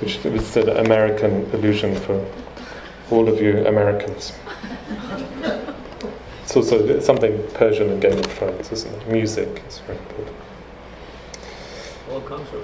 [0.00, 2.24] which is an American illusion for
[3.10, 4.32] all of you Americans.
[6.42, 9.08] It's also something Persian in Game of Thrones, isn't it?
[9.08, 10.36] Music is very important.
[12.10, 12.62] All comes from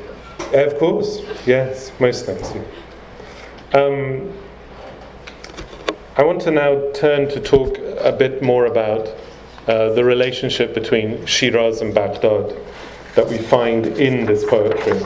[0.50, 0.66] that.
[0.66, 2.52] Of course, yes, most things.
[3.74, 4.32] Um,
[6.16, 9.08] I want to now turn to talk a bit more about
[9.66, 12.56] uh, the relationship between Shiraz and Baghdad
[13.14, 15.00] that we find in this poetry.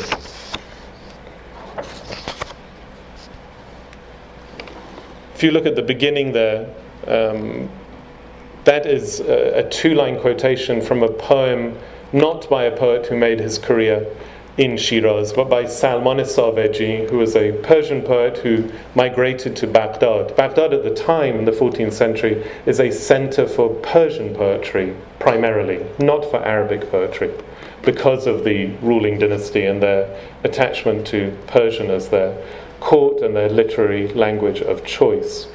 [5.34, 6.74] If you look at the beginning there,
[7.06, 7.68] um,
[8.64, 11.78] that is a, a two line quotation from a poem
[12.12, 14.06] not by a poet who made his career
[14.56, 20.34] in Shiraz, but by Salman Saveji, who was a Persian poet who migrated to Baghdad.
[20.34, 25.84] Baghdad at the time, in the 14th century, is a center for Persian poetry primarily,
[25.98, 27.30] not for Arabic poetry,
[27.82, 32.42] because of the ruling dynasty and their attachment to Persian as their
[32.80, 35.48] court and their literary language of choice.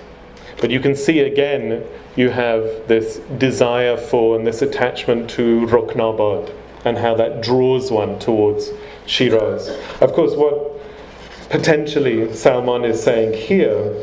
[0.60, 1.84] But you can see again,
[2.16, 8.20] you have this desire for and this attachment to Ruknabad and how that draws one
[8.20, 8.70] towards
[9.12, 9.68] Shiraz.
[9.99, 10.80] Of course, what
[11.49, 13.93] potentially Salman is saying here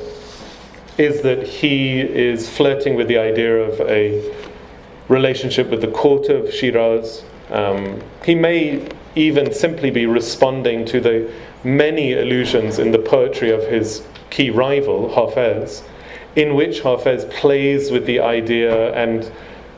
[0.98, 4.22] is that he is flirting with the idea of a
[5.08, 7.24] relationship with the court of Shiraz.
[7.48, 11.32] Um, he may even simply be responding to the
[11.64, 15.82] many allusions in the poetry of his key rival, Hafez,
[16.36, 19.32] in which Hafez plays with the idea and,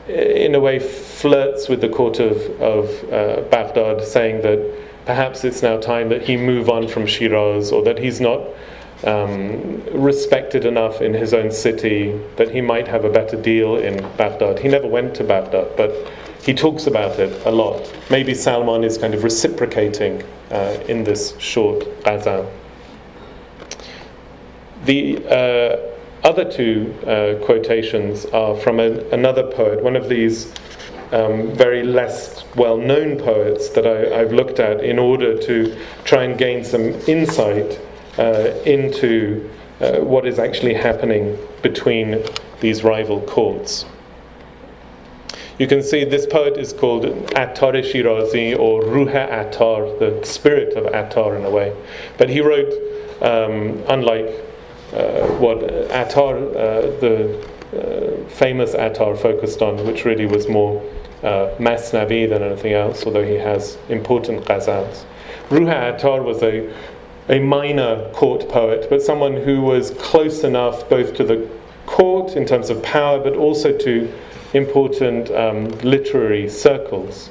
[0.09, 4.59] in a way, flirts with the court of, of uh, Baghdad, saying that
[5.11, 8.39] perhaps it's now time that he move on from Shiraz or that he's not
[9.03, 13.97] um, respected enough in his own city, that he might have a better deal in
[14.15, 14.57] Baghdad.
[14.57, 15.91] He never went to Baghdad, but
[16.43, 17.93] he talks about it a lot.
[18.09, 22.49] Maybe Salman is kind of reciprocating uh, in this short ghazal.
[24.85, 30.53] The uh, other two uh, quotations are from a, another poet, one of these
[31.11, 36.23] um, very less well known poets that I, have looked at in order to try
[36.23, 37.79] and gain some insight
[38.17, 39.49] uh, into
[39.79, 42.23] uh, what is actually happening between
[42.59, 43.85] these rival courts.
[45.57, 47.05] You can see this poet is called
[47.35, 51.75] Attar Shirazi or Ruha Attar, the spirit of Attar in a way.
[52.17, 52.71] But he wrote,
[53.21, 54.27] um, unlike
[54.93, 57.47] uh, what Attar, uh, the
[58.29, 60.81] famous Attar, focused on, which really was more
[61.23, 65.05] uh, Masnavi than anything else, although he has important ghazals.
[65.49, 66.73] Ruha Attar was a,
[67.29, 71.47] a minor court poet, but someone who was close enough both to the
[71.85, 74.11] court in terms of power, but also to
[74.53, 77.29] important um, literary circles.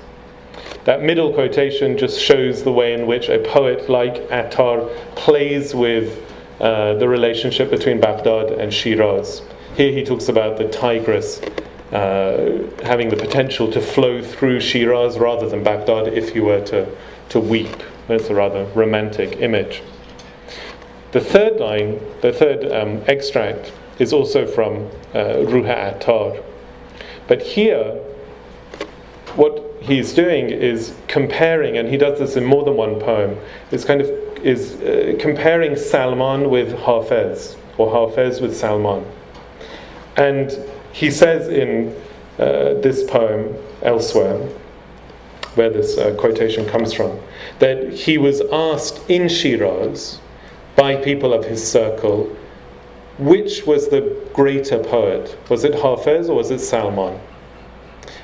[0.84, 6.24] That middle quotation just shows the way in which a poet like Attar plays with
[6.60, 9.42] uh, the relationship between Baghdad and Shiraz.
[9.80, 11.40] Here he talks about the Tigris
[11.90, 16.86] uh, having the potential to flow through Shiraz rather than Baghdad if you were to,
[17.30, 17.82] to weep.
[18.06, 19.82] That's a rather romantic image.
[21.12, 26.42] The third line, the third um, extract, is also from uh, Ruha Attar.
[27.26, 27.94] But here,
[29.34, 33.38] what he's doing is comparing, and he does this in more than one poem,
[33.70, 34.10] is kind of
[34.44, 39.06] is uh, comparing Salman with Hafez, or Hafez with Salman.
[40.16, 40.56] And
[40.92, 41.94] he says in
[42.38, 44.38] uh, this poem elsewhere,
[45.54, 47.18] where this uh, quotation comes from,
[47.58, 50.20] that he was asked in Shiraz
[50.76, 52.34] by people of his circle
[53.20, 55.36] which was the greater poet?
[55.50, 57.20] Was it Hafez or was it Salman?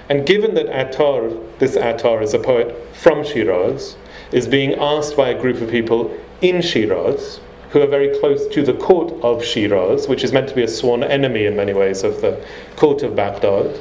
[0.09, 3.97] And given that Attar, this Attar is a poet from Shiraz,
[4.32, 7.41] is being asked by a group of people in Shiraz,
[7.77, 10.68] who are very close to the court of Shiraz, which is meant to be a
[10.68, 12.43] sworn enemy in many ways of the
[12.74, 13.79] court of Baghdad.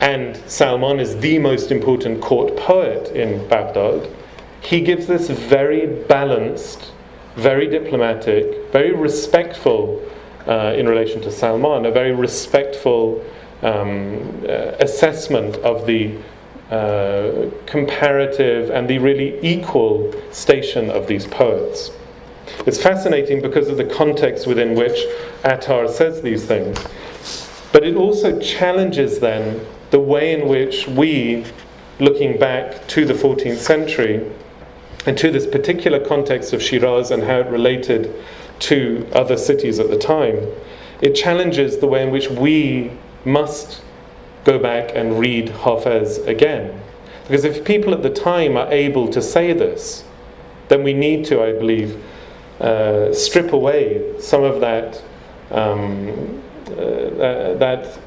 [0.00, 4.10] And Salman is the most important court poet in Baghdad.
[4.62, 6.90] He gives this very balanced,
[7.36, 10.02] very diplomatic, very respectful,
[10.48, 13.24] uh, in relation to Salman, a very respectful
[13.62, 16.18] um, uh, assessment of the
[16.72, 21.92] uh, comparative and the really equal station of these poets.
[22.66, 24.98] It's fascinating because of the context within which
[25.44, 26.78] Attar says these things.
[27.72, 31.44] But it also challenges then the way in which we,
[32.00, 34.30] looking back to the 14th century
[35.06, 38.12] and to this particular context of Shiraz and how it related
[38.60, 40.36] to other cities at the time,
[41.00, 42.90] it challenges the way in which we
[43.24, 43.82] must
[44.44, 46.80] go back and read Hafez again.
[47.22, 50.04] Because if people at the time are able to say this,
[50.68, 52.02] then we need to, I believe,
[52.60, 55.02] uh, strip away some of that
[55.50, 57.98] um, uh, that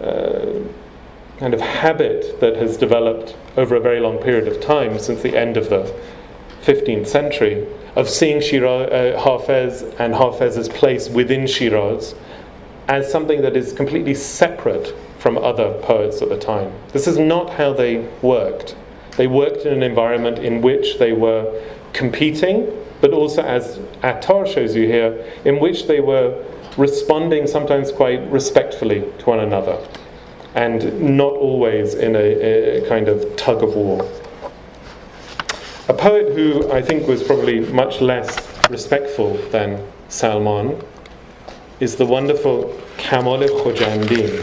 [0.00, 0.52] uh,
[1.38, 5.36] kind of habit that has developed over a very long period of time since the
[5.36, 5.94] end of the
[6.62, 12.14] 15th century of seeing Shiraz, uh, Hafez and Hafez's place within Shiraz
[12.88, 16.72] as something that is completely separate from other poets at the time.
[16.92, 18.76] This is not how they worked.
[19.16, 21.62] They worked in an environment in which they were
[21.92, 22.70] competing
[23.00, 26.44] but also, as Attar shows you here, in which they were
[26.76, 29.78] responding sometimes quite respectfully to one another,
[30.54, 32.18] and not always in a,
[32.80, 34.10] a kind of tug of war.
[35.88, 38.36] A poet who I think was probably much less
[38.70, 40.82] respectful than Salman
[41.80, 44.40] is the wonderful Kamal Khojandi.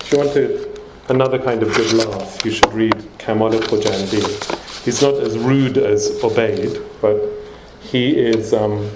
[0.00, 0.74] If you want to,
[1.08, 4.84] another kind of good laugh, you should read Kamal Khojandi.
[4.84, 7.20] He's not as rude as Obaid, but
[7.90, 8.90] he is um,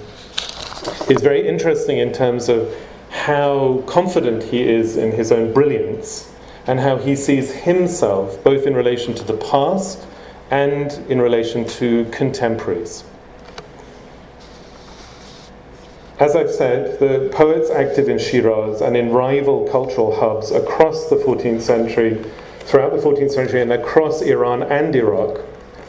[1.07, 2.75] he's very interesting in terms of
[3.09, 6.31] how confident he is in his own brilliance
[6.67, 10.05] and how he sees himself both in relation to the past
[10.49, 13.03] and in relation to contemporaries.
[16.19, 21.15] As I've said, the poets active in Shiraz and in rival cultural hubs across the
[21.15, 22.23] 14th century,
[22.59, 25.39] throughout the 14th century, and across Iran and Iraq,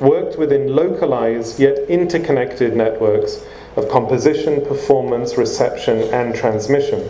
[0.01, 3.45] worked within localized yet interconnected networks
[3.77, 7.09] of composition, performance, reception, and transmission.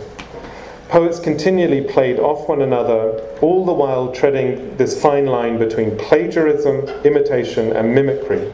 [0.89, 6.87] Poets continually played off one another, all the while treading this fine line between plagiarism,
[7.03, 8.53] imitation, and mimicry.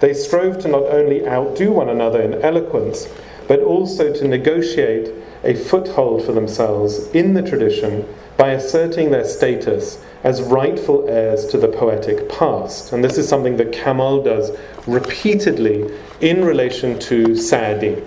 [0.00, 3.06] They strove to not only outdo one another in eloquence,
[3.46, 10.04] but also to negotiate a foothold for themselves in the tradition by asserting their status
[10.24, 12.92] as rightful heirs to the poetic past.
[12.92, 14.56] And this is something that Kamal does
[14.86, 18.02] repeatedly in relation to Sa'di.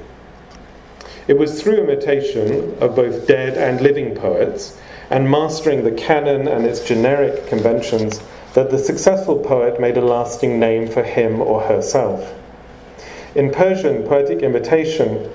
[1.28, 6.66] It was through imitation of both dead and living poets and mastering the canon and
[6.66, 8.22] its generic conventions
[8.54, 12.34] that the successful poet made a lasting name for him or herself.
[13.36, 15.30] In Persian, poetic imitation,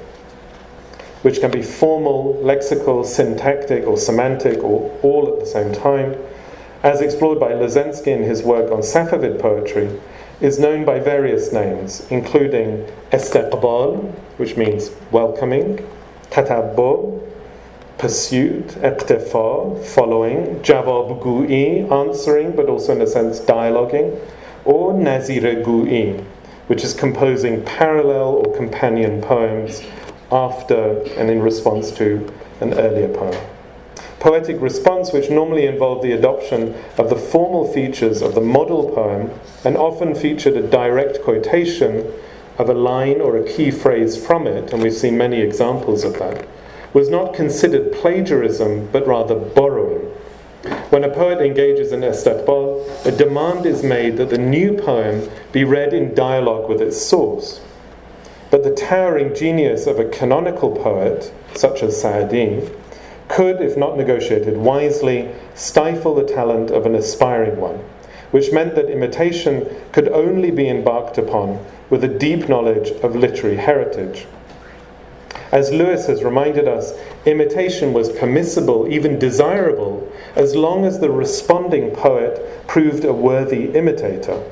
[1.23, 6.17] which can be formal, lexical, syntactic, or semantic, or all at the same time,
[6.83, 10.01] as explored by Losensky in his work on Safavid poetry,
[10.41, 15.87] is known by various names, including istiqbal, which means welcoming,
[16.31, 17.21] tatabbu,
[17.99, 24.19] pursuit, iqtifa, following, jawab gu'i, answering, but also in a sense dialoguing,
[24.65, 26.25] or nazir gu'i,
[26.69, 29.83] which is composing parallel or companion poems
[30.33, 33.37] after and in response to an earlier poem.
[34.21, 39.31] Poetic response, which normally involved the adoption of the formal features of the model poem
[39.65, 42.13] and often featured a direct quotation
[42.59, 46.19] of a line or a key phrase from it, and we've seen many examples of
[46.19, 46.47] that,
[46.93, 50.07] was not considered plagiarism but rather borrowing.
[50.91, 55.65] When a poet engages in istiqbal, a demand is made that the new poem be
[55.65, 57.61] read in dialogue with its source.
[58.51, 62.69] But the towering genius of a canonical poet, such as Sa'di,
[63.31, 67.79] could, if not negotiated wisely, stifle the talent of an aspiring one,
[68.33, 73.57] which meant that imitation could only be embarked upon with a deep knowledge of literary
[73.57, 74.27] heritage.
[75.53, 76.93] As Lewis has reminded us,
[77.25, 84.43] imitation was permissible, even desirable, as long as the responding poet proved a worthy imitator.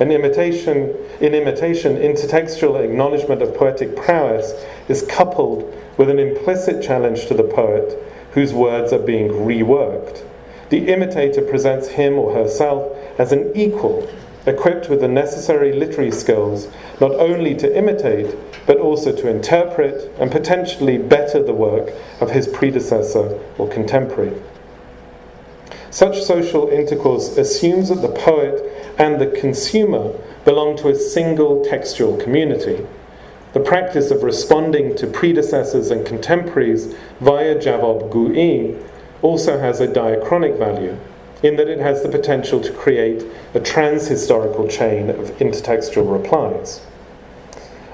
[0.00, 4.52] An imitation, in imitation, intertextual acknowledgement of poetic prowess
[4.88, 7.98] is coupled with an implicit challenge to the poet
[8.34, 10.24] whose words are being reworked.
[10.68, 14.08] The imitator presents him or herself as an equal,
[14.46, 16.68] equipped with the necessary literary skills
[17.00, 18.34] not only to imitate,
[18.66, 24.40] but also to interpret and potentially better the work of his predecessor or contemporary.
[25.90, 28.60] Such social intercourse assumes that the poet
[28.98, 30.12] and the consumer
[30.44, 32.84] belong to a single textual community.
[33.54, 38.76] The practice of responding to predecessors and contemporaries via Jawab Gu'i
[39.22, 40.98] also has a diachronic value
[41.44, 43.24] in that it has the potential to create
[43.54, 46.84] a trans-historical chain of intertextual replies.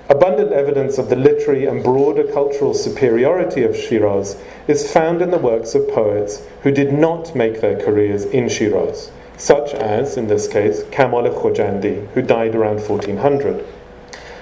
[0.09, 5.37] Abundant evidence of the literary and broader cultural superiority of Shiraz is found in the
[5.37, 10.49] works of poets who did not make their careers in Shiraz, such as, in this
[10.49, 13.63] case, Kamal Khojandi, who died around 1400.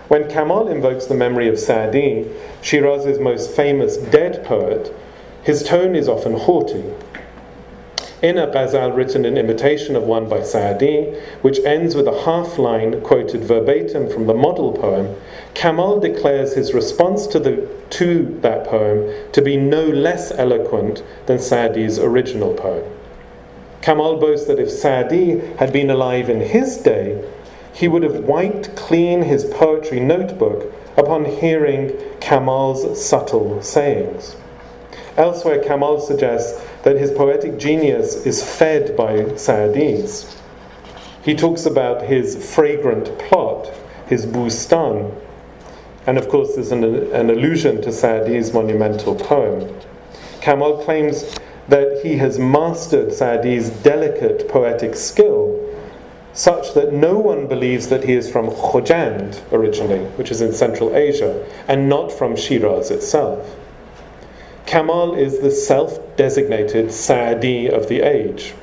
[0.08, 2.26] When Kamal invokes the memory of Sa'di,
[2.62, 4.94] Shiraz's most famous dead poet,
[5.42, 6.84] his tone is often haughty,
[8.20, 12.58] in a ghazal written in imitation of one by Sa'di, which ends with a half
[12.58, 15.14] line quoted verbatim from the model poem,
[15.54, 21.38] Kamal declares his response to, the, to that poem to be no less eloquent than
[21.38, 22.84] Sa'di's original poem.
[23.82, 27.24] Kamal boasts that if Sa'di had been alive in his day,
[27.72, 34.36] he would have wiped clean his poetry notebook upon hearing Kamal's subtle sayings.
[35.16, 40.36] Elsewhere, Kamal suggests that his poetic genius is fed by Saadi's.
[41.22, 43.72] He talks about his fragrant plot,
[44.06, 45.12] his bustan,
[46.06, 49.68] and of course, there's an, an allusion to Saadi's monumental poem.
[50.40, 51.36] Kamal claims
[51.68, 55.57] that he has mastered Saadi's delicate poetic skill,
[56.32, 60.94] such that no one believes that he is from Khojand originally, which is in Central
[60.94, 63.56] Asia, and not from Shiraz itself.
[64.66, 68.54] Kamal is the self designated Sa'di of the age,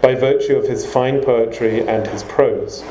[0.00, 2.82] by virtue of his fine poetry and his prose.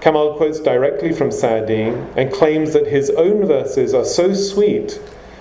[0.00, 5.00] Kamal quotes directly from Sa'di and claims that his own verses are so sweet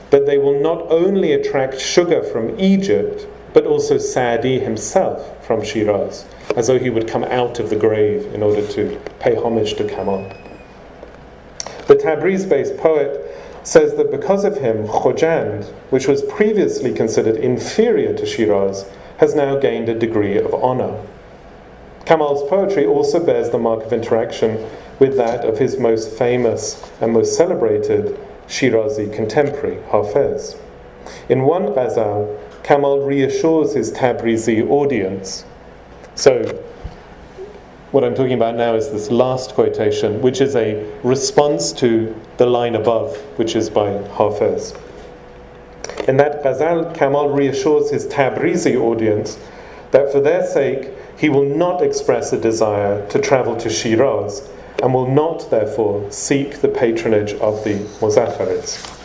[0.10, 6.26] that they will not only attract sugar from Egypt, but also Sa'di himself from Shiraz,
[6.56, 9.88] as though he would come out of the grave in order to pay homage to
[9.88, 10.32] Kamal.
[11.88, 18.14] The Tabriz based poet says that because of him, Khojand, which was previously considered inferior
[18.16, 21.02] to Shiraz, has now gained a degree of honor.
[22.06, 27.14] Kamal's poetry also bears the mark of interaction with that of his most famous and
[27.14, 30.58] most celebrated Shirazi contemporary, Hafez.
[31.30, 35.44] In one ghazal, Kamal reassures his Tabrizi audience.
[36.16, 36.44] So,
[37.92, 42.46] what I'm talking about now is this last quotation, which is a response to the
[42.46, 44.80] line above, which is by Hafez.
[46.08, 49.38] In that ghazal, Kamal reassures his Tabrizi audience
[49.92, 54.50] that for their sake he will not express a desire to travel to Shiraz
[54.82, 59.03] and will not, therefore, seek the patronage of the Muzaffarids.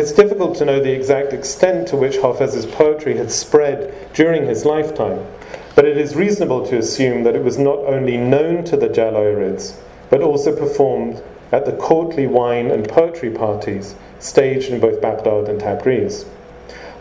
[0.00, 4.64] It's difficult to know the exact extent to which Hafez's poetry had spread during his
[4.64, 5.26] lifetime.
[5.74, 9.76] But it is reasonable to assume that it was not only known to the Jalairids,
[10.08, 11.22] but also performed
[11.52, 16.24] at the courtly wine and poetry parties staged in both Baghdad and Tabriz.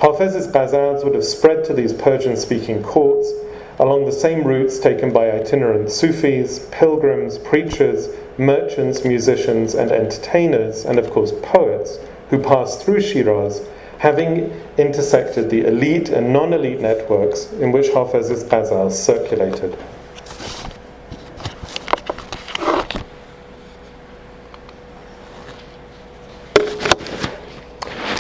[0.02, 3.32] Hafez's ghazals would have spread to these Persian speaking courts
[3.80, 11.00] along the same routes taken by itinerant Sufis, pilgrims, preachers, merchants, musicians, and entertainers, and
[11.00, 11.98] of course poets,
[12.30, 13.68] who passed through Shiraz
[14.00, 19.74] having intersected the elite and non elite networks in which Hafez's ghazals circulated.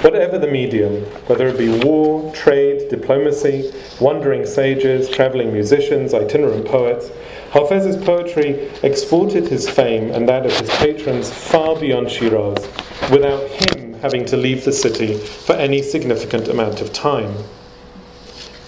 [0.01, 7.10] Whatever the medium, whether it be war, trade, diplomacy, wandering sages, travelling musicians, itinerant poets,
[7.51, 12.68] Hafez's poetry exported his fame and that of his patrons far beyond Shiraz,
[13.12, 17.33] without him having to leave the city for any significant amount of time.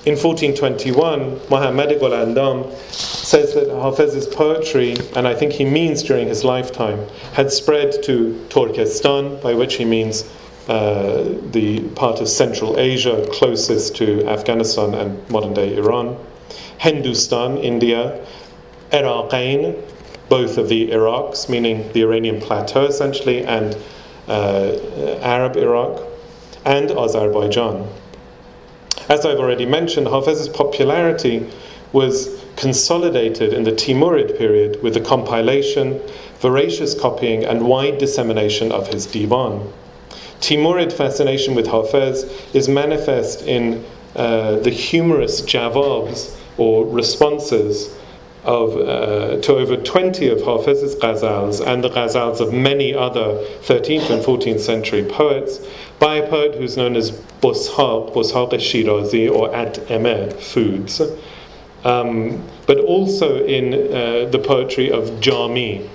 [0.04, 6.44] In 1421, Mohammad Gholandam says that Hafez's poetry, and I think he means during his
[6.44, 10.24] lifetime, had spread to Turkestan, by which he means
[10.68, 16.18] uh, the part of Central Asia closest to Afghanistan and modern day Iran,
[16.80, 18.26] Hindustan, India,
[18.92, 19.80] Iraqain,
[20.30, 23.78] both of the Iraqs, meaning the Iranian plateau essentially, and
[25.22, 26.02] Arab Iraq,
[26.66, 27.88] and Azerbaijan.
[29.10, 31.50] As I've already mentioned, Hafez's popularity
[31.92, 36.00] was consolidated in the Timurid period with the compilation,
[36.40, 39.68] voracious copying, and wide dissemination of his divan.
[40.40, 43.84] Timurid fascination with Hafez is manifest in
[44.16, 47.98] uh, the humorous javabs or responses
[48.44, 54.10] of, uh, to over 20 of Hafez's ghazals and the ghazals of many other 13th
[54.10, 55.60] and 14th century poets
[56.00, 61.02] by a poet who's known as Bushaq, Bushaq Shirazi or At Emeh Foods,
[61.84, 65.88] um, but also in uh, the poetry of Jami,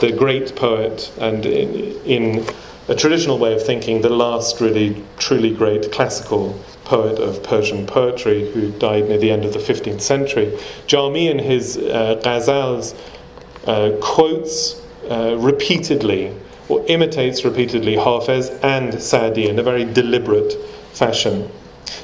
[0.00, 2.46] the great poet, and in, in
[2.88, 8.50] a traditional way of thinking, the last really truly great classical poet of Persian poetry
[8.52, 10.58] who died near the end of the 15th century.
[10.86, 12.94] Jami in his uh, ghazals
[13.66, 16.34] uh, quotes uh, repeatedly
[16.68, 20.52] or imitates repeatedly Hafez and Sa'di in a very deliberate
[20.92, 21.50] fashion.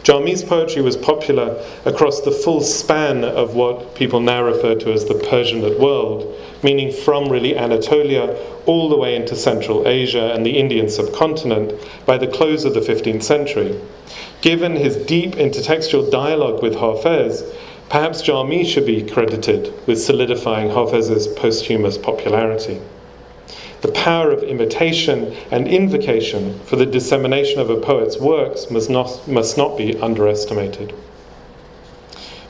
[0.03, 5.05] Jami's poetry was popular across the full span of what people now refer to as
[5.05, 8.37] the Persianate world, meaning from really Anatolia
[8.67, 11.73] all the way into Central Asia and the Indian subcontinent
[12.07, 13.79] by the close of the 15th century.
[14.41, 17.43] Given his deep intertextual dialogue with Hafez,
[17.89, 22.81] perhaps Jami should be credited with solidifying Hafez's posthumous popularity.
[23.83, 29.27] The power of imitation and invocation for the dissemination of a poet's works must not,
[29.27, 30.95] must not be underestimated.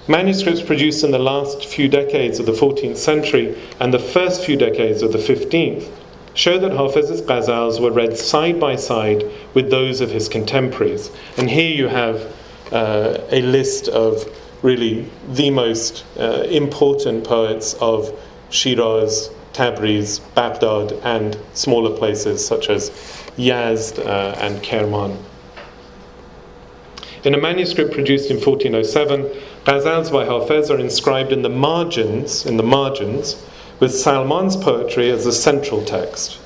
[0.09, 4.57] Manuscripts produced in the last few decades of the 14th century and the first few
[4.57, 5.89] decades of the 15th
[6.35, 9.25] show that Hafez's ghazals were read side by side
[9.55, 11.11] with those of his contemporaries.
[11.37, 12.35] And here you have
[12.73, 14.25] uh, a list of
[14.63, 18.17] really the most uh, important poets of
[18.51, 22.91] Shiraz, Tabriz, Baghdad, and smaller places such as
[23.37, 25.17] Yazd uh, and Kerman.
[27.23, 29.25] In a manuscript produced in 1407,
[29.65, 33.45] Ghazals by Hafez are inscribed in the margins, in the margins,
[33.79, 36.39] with Salman's poetry as the central text.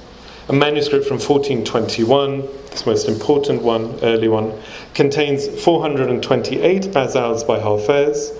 [0.48, 2.40] A manuscript from 1421,
[2.70, 4.52] this most important one, early one,
[4.94, 8.36] contains 428 ghazals by Hafez,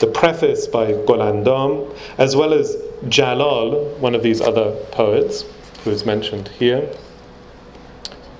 [0.00, 2.76] the preface by Golandam, as well as
[3.08, 5.44] Jalal, one of these other poets
[5.82, 6.88] who is mentioned here.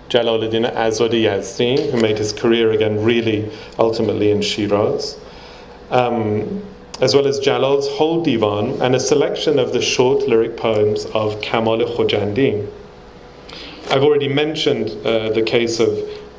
[0.09, 5.19] Jalaluddin Azad Yazdi, who made his career again really ultimately in Shiraz,
[5.91, 6.63] um,
[7.01, 11.41] as well as Jalal's whole divan and a selection of the short lyric poems of
[11.41, 12.69] Kamal Khojandi.
[13.91, 15.89] I've already mentioned uh, the case of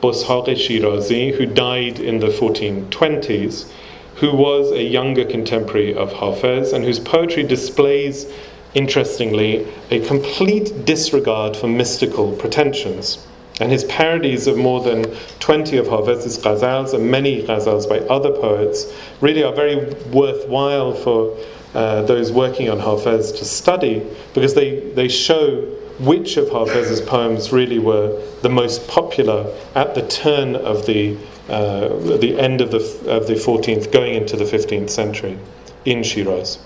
[0.02, 3.72] Boshaq Shirazi, who died in the 1420s,
[4.16, 8.32] who was a younger contemporary of Hafez and whose poetry displays,
[8.74, 13.26] interestingly, a complete disregard for mystical pretensions.
[13.62, 15.04] And his parodies of more than
[15.40, 21.38] 20 of Hafez's ghazals and many ghazals by other poets really are very worthwhile for
[21.74, 25.62] uh, those working on Hafez to study because they, they show
[26.00, 31.18] which of Hafez's poems really were the most popular at the turn of the,
[31.50, 32.78] uh, the end of the,
[33.10, 35.38] of the 14th, going into the 15th century
[35.86, 36.60] in Shiraz.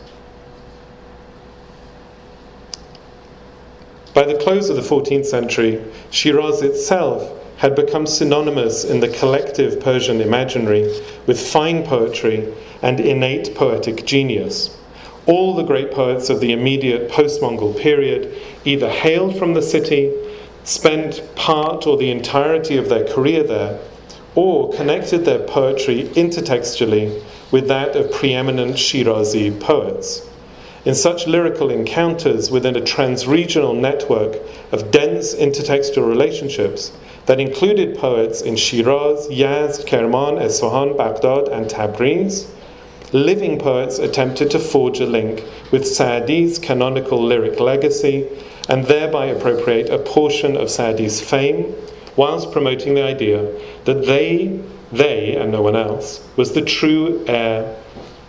[4.14, 9.82] By the close of the 14th century, Shiraz itself had become synonymous in the collective
[9.82, 10.84] Persian imaginary
[11.28, 14.78] with fine poetry and innate poetic genius.
[15.26, 20.12] All the great poets of the immediate post Mongol period either hailed from the city,
[20.64, 23.80] spent part or the entirety of their career there,
[24.40, 27.22] or connected their poetry intertextually
[27.52, 30.26] with that of preeminent Shirazi poets.
[30.86, 34.38] In such lyrical encounters within a trans-regional network
[34.72, 36.94] of dense intertextual relationships
[37.26, 42.50] that included poets in Shiraz, Yazd, Kerman, Esfahan, Baghdad, and Tabriz,
[43.12, 48.26] living poets attempted to forge a link with Sa'di's canonical lyric legacy
[48.70, 51.76] and thereby appropriate a portion of Sa'di's fame
[52.20, 53.40] whilst promoting the idea
[53.86, 54.60] that they,
[54.92, 57.74] they and no one else, was the true heir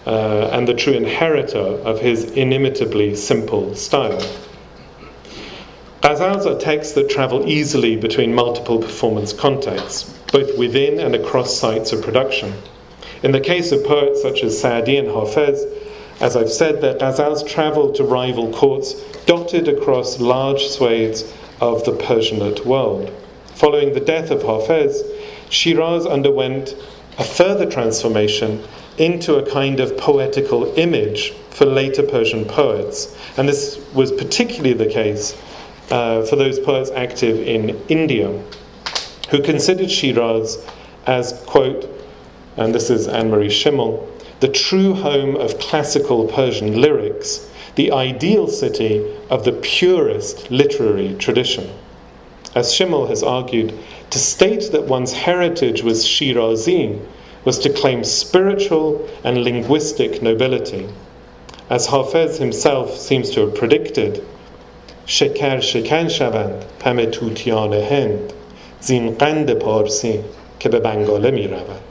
[0.06, 4.22] uh, and the true inheritor of his inimitably simple style.
[6.02, 11.92] Ghazals are texts that travel easily between multiple performance contexts, both within and across sites
[11.92, 12.54] of production.
[13.24, 15.58] In the case of poets such as Saadi and Hafez,
[16.20, 18.94] as I've said, their ghazals travel to rival courts
[19.26, 21.24] dotted across large swathes
[21.60, 23.12] of the Persianate world.
[23.60, 25.02] Following the death of Hafez,
[25.50, 26.74] Shiraz underwent
[27.18, 28.64] a further transformation
[28.96, 33.14] into a kind of poetical image for later Persian poets.
[33.36, 35.36] And this was particularly the case
[35.90, 38.32] uh, for those poets active in India,
[39.28, 40.66] who considered Shiraz
[41.06, 41.86] as, quote,
[42.56, 49.06] and this is Annemarie Schimmel, the true home of classical Persian lyrics, the ideal city
[49.28, 51.70] of the purest literary tradition
[52.55, 53.73] As Schimmel has argued,
[54.09, 56.99] to state that one's heritage was Shirazi
[57.43, 60.87] was to claim spiritual and linguistic nobility.
[61.69, 64.23] As Hafez himself seems to have predicted,
[65.05, 68.33] شکر شکن شوند همه توتیان هند
[68.81, 70.19] زین قند پارسی
[70.59, 71.81] که به بنگاله می رود.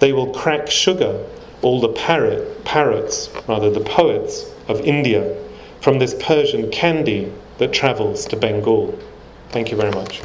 [0.00, 1.14] They will crack sugar,
[1.62, 5.36] all the parrot, parrots, rather the poets of India,
[5.80, 8.94] from this Persian candy that travels to Bengal.
[9.49, 10.21] Thank you very much.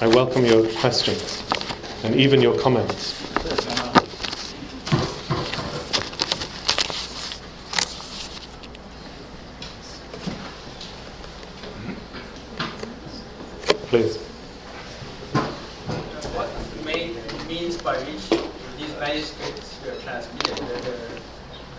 [0.00, 1.42] I welcome your questions
[2.04, 3.14] and even your comments.
[13.88, 14.18] Please.
[16.36, 16.48] What
[16.84, 17.16] main
[17.48, 18.28] means by which
[18.78, 21.20] these manuscripts were transmitted, whether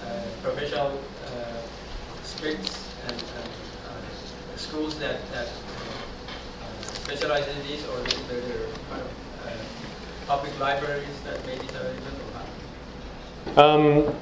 [0.03, 1.61] uh, professional uh,
[2.23, 3.49] scripts and, and
[3.87, 5.47] uh, schools that, that
[7.09, 9.11] specialize in these, or there are kind of
[9.45, 9.51] uh,
[10.27, 12.25] public libraries that made it available?
[13.57, 14.15] Um,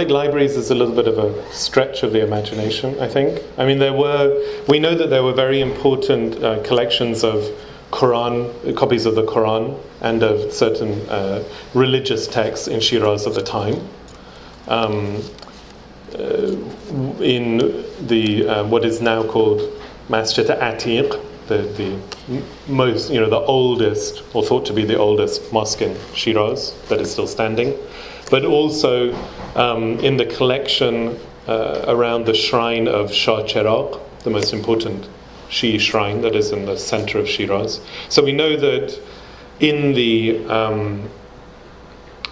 [0.00, 3.38] public libraries is a little bit of a stretch of the imagination, I think.
[3.58, 4.32] I mean, there were,
[4.66, 7.44] we know that there were very important uh, collections of
[7.90, 11.44] Quran, copies of the Quran, and of certain uh,
[11.74, 13.74] religious texts in Shiraz at the time.
[14.68, 15.22] Um,
[16.18, 16.56] uh,
[17.20, 19.60] in the uh, what is now called
[20.08, 21.10] Masjid Atiq,
[21.48, 22.42] the, the
[22.72, 27.02] most, you know, the oldest, or thought to be the oldest mosque in Shiraz that
[27.02, 27.76] is still standing,
[28.30, 29.12] but also
[29.56, 31.18] um, in the collection
[31.48, 35.08] uh, around the shrine of Shah Cheragh, the most important
[35.48, 37.80] Shi'i shrine that is in the center of Shiraz.
[38.08, 38.98] So we know that
[39.58, 41.10] in the um,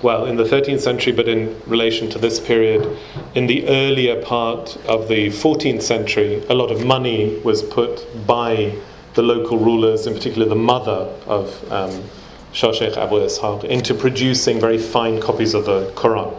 [0.01, 2.96] well, in the 13th century, but in relation to this period,
[3.34, 8.72] in the earlier part of the 14th century, a lot of money was put by
[9.14, 12.05] the local rulers, in particular the mother of um,
[12.53, 16.34] Shah Sheikh Abu Ishaq, into producing very fine copies of the Quran.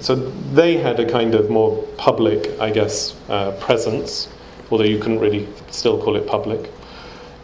[0.00, 0.14] So
[0.52, 4.28] they had a kind of more public, I guess, uh, presence,
[4.70, 6.70] although you couldn't really still call it public.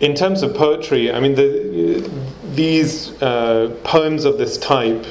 [0.00, 2.10] In terms of poetry, I mean, the,
[2.54, 5.06] these uh, poems of this type,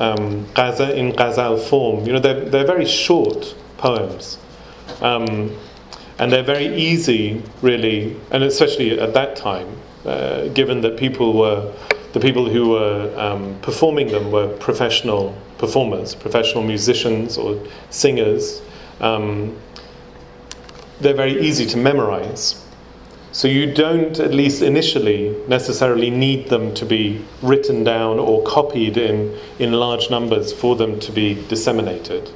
[0.00, 4.38] um, in ghazal form, you know, they're, they're very short poems.
[5.00, 5.56] Um,
[6.18, 11.72] and they're very easy, really, and especially at that time, uh, given that people were,
[12.12, 18.62] the people who were um, performing them were professional performers, professional musicians or singers.
[19.00, 19.56] Um,
[21.00, 22.64] they're very easy to memorize.
[23.32, 28.96] So you don't, at least initially, necessarily need them to be written down or copied
[28.96, 32.30] in, in large numbers for them to be disseminated.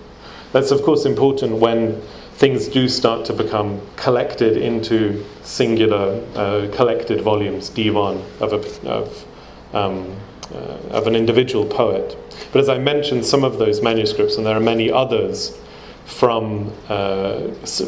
[0.52, 2.02] That's, of course, important when
[2.38, 9.26] things do start to become collected into singular, uh, collected volumes, divan, of, a, of,
[9.74, 10.16] um,
[10.54, 12.16] uh, of an individual poet.
[12.52, 15.58] But as I mentioned, some of those manuscripts, and there are many others,
[16.06, 17.40] from uh,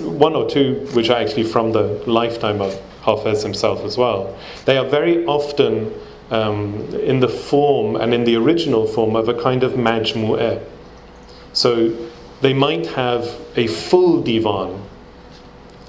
[0.02, 4.36] one or two which are actually from the lifetime of Hafez himself as well.
[4.66, 5.94] They are very often
[6.30, 10.62] um, in the form and in the original form of a kind of majmu'eh.
[11.52, 12.09] So
[12.40, 14.82] they might have a full divan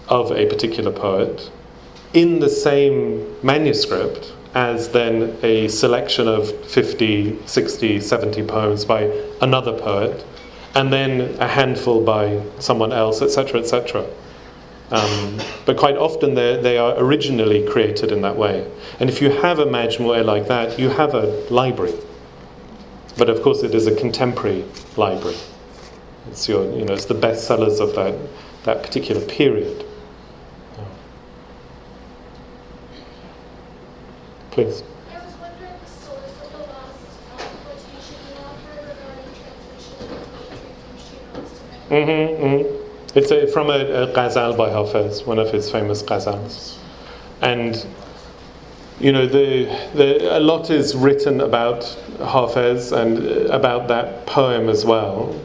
[0.08, 1.50] of a particular poet
[2.14, 9.04] in the same manuscript as then a selection of 50, 60, 70 poems by
[9.42, 10.26] another poet,
[10.76, 14.06] and then a handful by someone else, etc., etc.
[14.92, 18.70] Um, but quite often they are originally created in that way.
[19.00, 21.94] And if you have a majmu'ah like that, you have a library.
[23.18, 24.66] But of course, it is a contemporary
[24.98, 25.38] library.
[26.30, 28.16] It's your, you know, it's the bestsellers of that,
[28.64, 29.86] that particular period.
[34.52, 34.84] Please.
[41.90, 43.18] Mm-hmm, mm-hmm.
[43.18, 46.78] It's a, from a, a ghazal by Hafez, one of his famous ghazals.
[47.42, 47.86] And,
[49.00, 49.66] you know, the,
[49.96, 51.82] the, a lot is written about
[52.20, 55.38] Hafez and about that poem as well.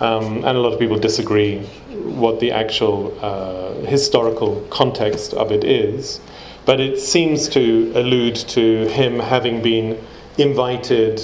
[0.00, 1.60] Um, and a lot of people disagree
[1.92, 6.20] what the actual uh, historical context of it is.
[6.64, 10.02] But it seems to allude to him having been
[10.38, 11.22] invited,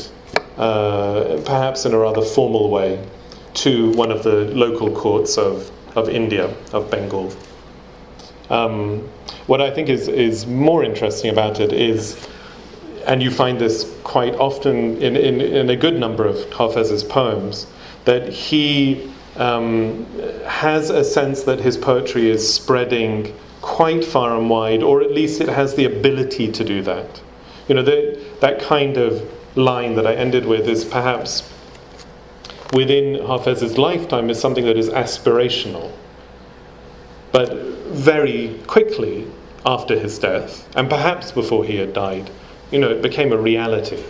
[0.56, 3.02] uh, perhaps in a rather formal way,
[3.54, 7.32] to one of the local courts of, of India, of Bengal.
[8.50, 9.08] Um,
[9.46, 12.28] what I think is, is more interesting about it is,
[13.06, 17.66] and you find this quite often in, in, in a good number of Hafez's poems,
[18.04, 20.06] that he um,
[20.46, 25.40] has a sense that his poetry is spreading quite far and wide, or at least
[25.40, 27.20] it has the ability to do that.
[27.68, 31.48] You know, the, that kind of line that I ended with is perhaps
[32.72, 35.92] within Hafez's lifetime is something that is aspirational.
[37.32, 37.52] But
[37.88, 39.26] very quickly
[39.66, 42.30] after his death, and perhaps before he had died,
[42.70, 44.02] you know, it became a reality.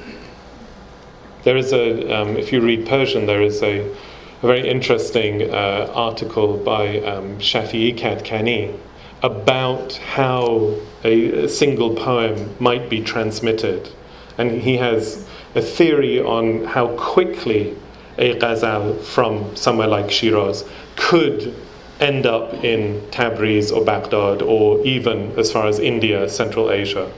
[1.43, 5.91] There is a, um, if you read Persian, there is a, a very interesting uh,
[5.95, 8.79] article by um, Shafi'i Kadkani
[9.23, 10.75] about how
[11.05, 13.91] a, a single poem might be transmitted.
[14.39, 17.77] And he has a theory on how quickly
[18.19, 20.65] a ghazal from somewhere like Shiraz
[20.97, 21.55] could
[22.01, 27.13] end up in Tabriz or Baghdad or even as far as India, Central Asia.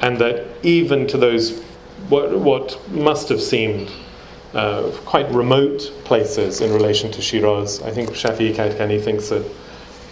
[0.00, 1.62] And that even to those,
[2.08, 3.90] what, what must have seemed
[4.54, 9.50] uh, quite remote places in relation to Shiraz, I think Shafi'i Kadkani thinks that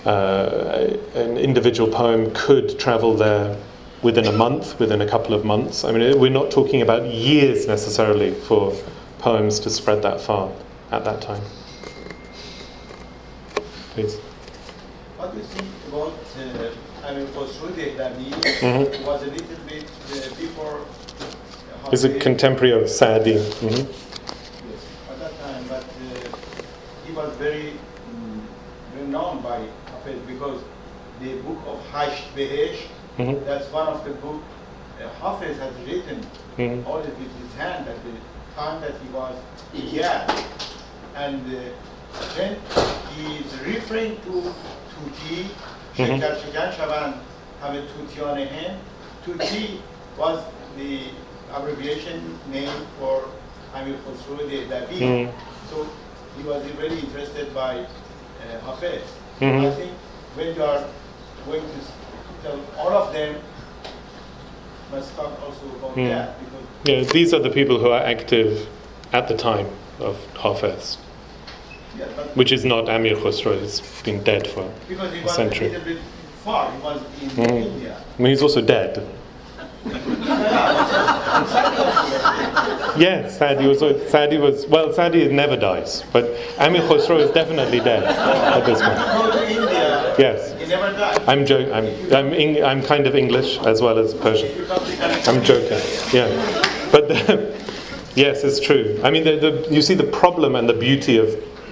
[0.07, 3.57] uh, an individual poem could travel there
[4.03, 5.85] within a month, within a couple of months.
[5.85, 8.75] I mean, we're not talking about years necessarily for
[9.19, 10.51] poems to spread that far
[10.91, 11.43] at that time.
[13.91, 14.17] Please.
[15.19, 19.05] What do you think about, uh, I mean, Khosrow Dehlavi mm-hmm.
[19.05, 20.81] was a little bit uh, before.
[21.21, 23.35] Uh, He's a contemporary of Saadi.
[23.35, 23.67] Mm-hmm.
[24.71, 26.37] Yes, at that time, but uh,
[27.05, 27.73] he was very
[28.13, 28.47] um,
[28.97, 30.63] renowned by Hafez because
[31.21, 32.87] the book of Hajj Behesh,
[33.19, 33.45] mm-hmm.
[33.45, 34.45] that's one of the books
[35.01, 36.25] uh, Hafez has written,
[36.57, 36.87] mm-hmm.
[36.87, 38.13] all with his hand at the
[38.55, 39.35] time that he was
[39.73, 40.27] here.
[41.17, 41.71] And uh,
[42.37, 42.57] then
[43.17, 44.55] he is referring to
[44.95, 46.03] Tuti, mm-hmm.
[46.03, 47.21] Shekar Shekan Shaban,
[47.61, 48.79] Hamid Tutiane Hen.
[49.25, 49.81] Tuti
[50.17, 50.45] was
[50.77, 51.01] the
[51.55, 53.25] abbreviation name for
[53.75, 54.99] Amir Khosrow Dehlavi.
[54.99, 55.33] Mm.
[55.71, 55.87] So
[56.37, 57.87] he was really interested by uh,
[58.67, 59.03] Hafez.
[59.41, 59.67] Mhm.
[59.67, 59.93] I think
[60.37, 60.85] when you are
[61.47, 61.79] going to
[62.43, 63.37] tell all of them,
[64.93, 66.09] must talk also about Mm.
[66.09, 68.67] that because Yeah, these are the people who are active
[69.13, 69.67] at the time
[70.01, 70.97] of Hafez,
[71.99, 73.59] yeah, which is not Amir Khosrow.
[73.61, 74.65] He's been dead for.
[74.89, 75.69] because he a was century.
[75.69, 75.99] a little bit
[76.45, 77.63] far, he was in Mhm.
[77.67, 77.97] India.
[78.19, 79.07] I mean, he's also dead.
[82.97, 83.79] Yes, Sadi was.
[84.11, 84.67] Sadi was.
[84.67, 86.25] Well, Sadi never dies, but
[86.59, 88.97] Amir Khosrow is definitely dead at this point.
[88.99, 91.23] Go to India, Yes, he never died.
[91.29, 91.73] I'm joking.
[91.73, 91.87] I'm.
[92.13, 92.33] I'm.
[92.35, 94.49] Eng- I'm kind of English as well as Persian.
[94.49, 95.79] If you come to Calcutta, I'm joking.
[96.13, 97.65] Yeah, but the,
[98.17, 99.01] yes, it's true.
[99.05, 101.29] I mean, the, the, you see the problem and the beauty of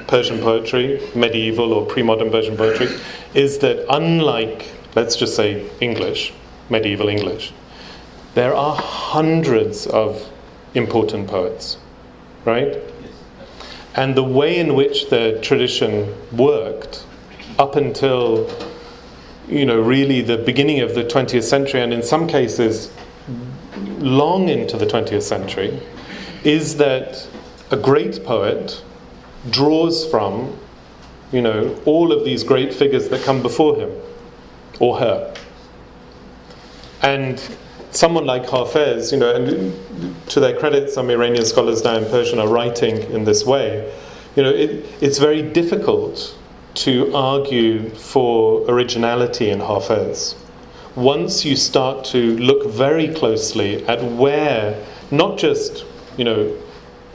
[0.06, 2.88] Persian poetry, medieval or pre-modern Persian poetry,
[3.34, 6.32] is that unlike, let's just say, English,
[6.70, 7.52] medieval English,
[8.34, 10.30] there are hundreds of
[10.74, 11.78] important poets,
[12.44, 12.76] right?
[13.94, 17.04] And the way in which the tradition worked
[17.58, 18.48] up until,
[19.48, 22.92] you know, really the beginning of the 20th century, and in some cases
[23.98, 25.80] long into the 20th century,
[26.44, 27.26] is that
[27.70, 28.82] a great poet
[29.50, 30.56] draws from,
[31.32, 33.90] you know, all of these great figures that come before him
[34.78, 35.34] or her.
[37.02, 37.42] And
[37.90, 39.74] someone like Hafez, you know, and
[40.28, 43.92] to their credit, some Iranian scholars now in Persian are writing in this way.
[44.36, 46.36] You know, it, it's very difficult
[46.74, 50.36] to argue for originality in Hafez.
[50.94, 55.84] Once you start to look very closely at where, not just,
[56.16, 56.56] you know,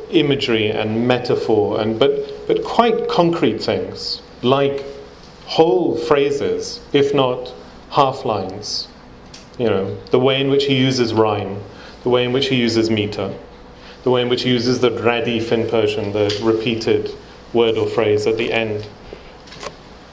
[0.09, 2.11] imagery and metaphor, and but
[2.47, 4.83] but quite concrete things like
[5.45, 7.53] whole phrases, if not
[7.89, 8.87] half lines.
[9.57, 11.61] You know, the way in which he uses rhyme,
[12.03, 13.33] the way in which he uses meter,
[14.03, 17.11] the way in which he uses the radif in Persian, the repeated
[17.53, 18.87] word or phrase at the end.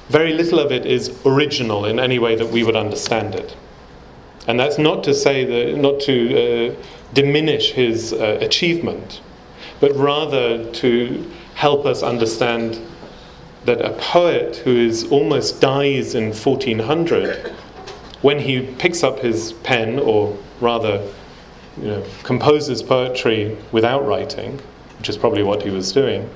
[0.08, 3.56] Very little of it is original in any way that we would understand it.
[4.46, 6.74] And that's not to say that, not to uh,
[7.14, 9.20] diminish his uh, achievement,
[9.80, 12.80] but rather to help us understand
[13.64, 17.54] that a poet who is almost dies in 1400,
[18.22, 21.06] when he picks up his pen, or rather,
[21.78, 24.60] you know, composes poetry without writing,
[24.98, 26.28] which is probably what he was doing,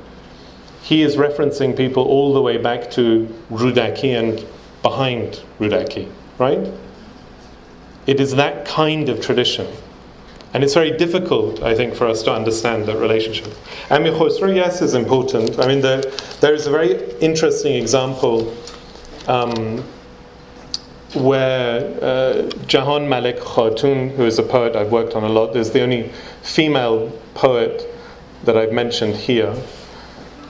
[0.82, 4.44] he is referencing people all the way back to Rudaki and
[4.82, 6.70] behind Rudaki, right?
[8.06, 9.66] It is that kind of tradition.
[10.52, 13.52] And it's very difficult, I think, for us to understand that relationship.
[13.90, 15.58] Amir Khosrow, yes, is important.
[15.58, 16.00] I mean, there,
[16.40, 18.54] there is a very interesting example
[19.26, 19.82] um,
[21.14, 25.70] where uh, Jahan Malik Khatun, who is a poet I've worked on a lot, is
[25.70, 26.10] the only
[26.42, 27.88] female poet
[28.44, 29.54] that I've mentioned here.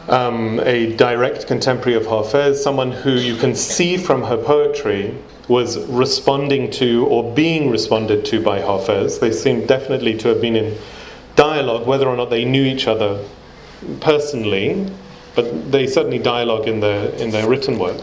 [0.08, 5.16] Um, a direct contemporary of Hafez, someone who you can see from her poetry
[5.48, 9.20] was responding to or being responded to by Hafez.
[9.20, 10.78] They seem definitely to have been in
[11.36, 13.22] dialogue, whether or not they knew each other
[14.00, 14.86] personally,
[15.34, 18.00] but they certainly dialogue in their, in their written work.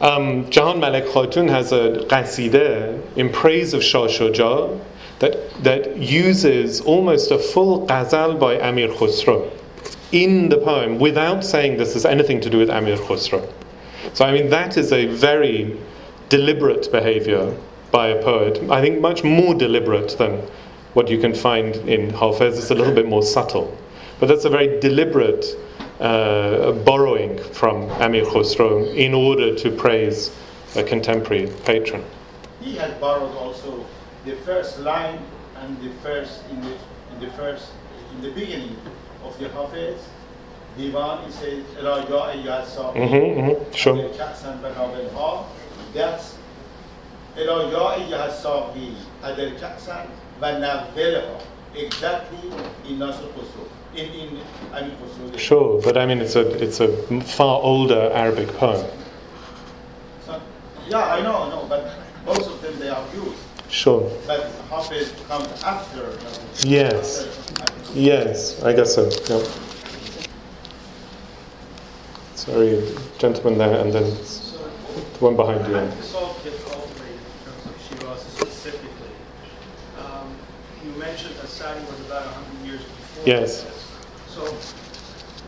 [0.00, 4.78] Um, Jahan Malek Khatun has a qasida in praise of Shah Shuja
[5.20, 9.50] that, that uses almost a full ghazal by Amir Khosrow
[10.12, 13.50] in the poem without saying this has anything to do with Amir Khosrow.
[14.12, 15.78] So, I mean, that is a very
[16.28, 17.56] deliberate behavior
[17.90, 18.62] by a poet.
[18.70, 20.42] I think much more deliberate than
[20.92, 22.58] what you can find in Hafez.
[22.58, 23.76] It's a little bit more subtle.
[24.20, 25.46] But that's a very deliberate
[26.00, 30.30] uh, borrowing from Amir Khosrow in order to praise
[30.76, 32.04] a contemporary patron.
[32.60, 33.86] He had borrowed also
[34.26, 35.18] the first line
[35.56, 36.76] and the first in the,
[37.12, 37.70] in the first
[38.12, 38.76] in the beginning
[39.24, 39.96] of the Hafiz
[40.76, 41.24] Divan.
[41.24, 43.96] He says, "Raja ayyad sabi." Mm-hmm, mm-hmm, sure.
[45.94, 46.36] That's
[47.36, 48.96] Raja ayyad sabi.
[49.22, 50.08] Adel Jackson,
[50.40, 50.86] but now
[51.74, 52.52] Exactly
[52.88, 53.68] in Nasr Khosrow.
[53.96, 54.40] In, in
[54.74, 55.38] Amir Khosrow.
[55.38, 56.88] Sure, but I mean, it's a, it's a
[57.22, 58.86] far older Arabic poem.
[60.26, 60.40] So,
[60.88, 61.88] yeah, I know, I know, but
[62.26, 63.38] most of them they are used.
[63.70, 64.10] Sure.
[64.26, 66.12] But Hafiz comes after.
[66.66, 67.24] Yes.
[67.60, 69.04] after- Yes, I guess so.
[69.28, 69.42] Yeah.
[72.34, 75.74] Sorry, gentleman there, and then the one behind you.
[75.74, 79.10] How to solve the ultimately in terms of Shiraz specifically?
[79.98, 80.36] Um,
[80.84, 83.24] you mentioned that Sadi was about 100 years before.
[83.26, 83.64] Yes.
[84.36, 84.44] So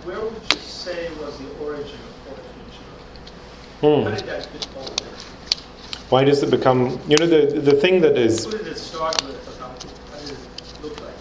[0.04, 2.86] where would you say was the origin of poetry?
[3.82, 4.08] Hmm.
[4.08, 4.64] How did that get?
[6.08, 9.22] Why does it become, you know, the, the thing that is Who did it start
[9.26, 9.58] with?
[9.58, 10.38] How, did it
[10.82, 11.12] look like?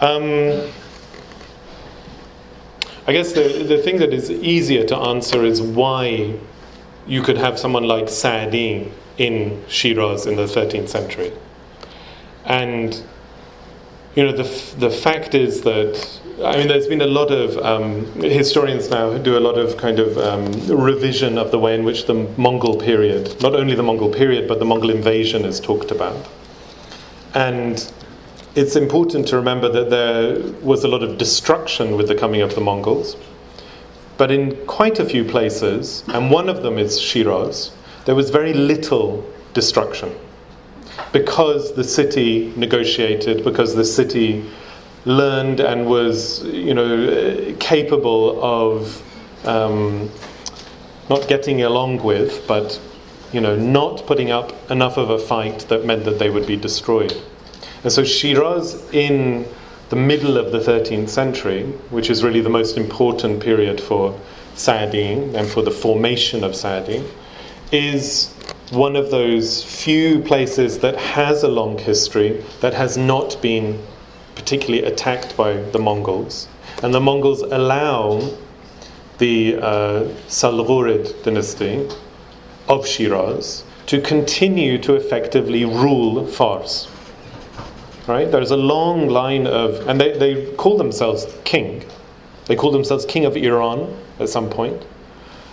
[0.00, 0.72] Um,
[3.06, 6.34] I guess the, the thing that is easier to answer is why
[7.06, 11.30] you could have someone like Sa'di in Shiraz in the 13th century.
[12.46, 13.04] And,
[14.16, 18.06] you know, the, the fact is that, I mean, there's been a lot of, um,
[18.22, 21.84] historians now who do a lot of kind of um, revision of the way in
[21.84, 25.90] which the Mongol period, not only the Mongol period, but the Mongol invasion is talked
[25.90, 26.16] about.
[27.34, 27.92] And
[28.54, 32.54] it's important to remember that there was a lot of destruction with the coming of
[32.54, 33.18] the Mongols.
[34.16, 37.72] But in quite a few places, and one of them is Shiraz,
[38.06, 40.10] there was very little destruction.
[41.12, 44.44] Because the city negotiated, because the city
[45.04, 49.02] learned and was, you know, capable of
[49.46, 50.10] um,
[51.08, 52.80] not getting along with, but,
[53.32, 56.56] you know, not putting up enough of a fight that meant that they would be
[56.56, 57.14] destroyed.
[57.84, 59.46] And so Shiraz, in
[59.90, 64.18] the middle of the 13th century, which is really the most important period for
[64.56, 67.04] Sa'di and for the formation of Sa'di,
[67.70, 68.34] is
[68.70, 73.80] one of those few places that has a long history, that has not been
[74.34, 76.48] particularly attacked by the Mongols.
[76.82, 78.30] And the Mongols allow
[79.18, 81.88] the uh, Salghurid dynasty
[82.68, 86.88] of Shiraz to continue to effectively rule Fars
[88.06, 88.30] right?
[88.30, 91.84] There's a long line of, and they, they call themselves king.
[92.46, 94.84] They call themselves king of Iran at some point.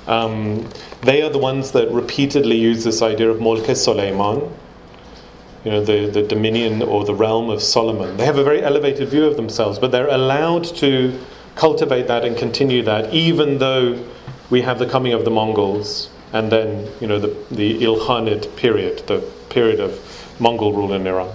[0.07, 0.69] Um,
[1.01, 4.51] they are the ones that repeatedly use this idea of Mulk Suleiman,
[5.63, 8.17] you know, the, the dominion or the realm of Solomon.
[8.17, 11.17] They have a very elevated view of themselves, but they're allowed to
[11.55, 14.03] cultivate that and continue that, even though
[14.49, 19.03] we have the coming of the Mongols and then, you know, the, the Ilkhanid period,
[19.07, 19.99] the period of
[20.39, 21.33] Mongol rule in Iran.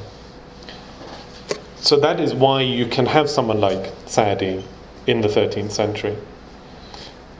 [1.77, 4.62] So that is why you can have someone like Saadi
[5.07, 6.16] in the 13th century.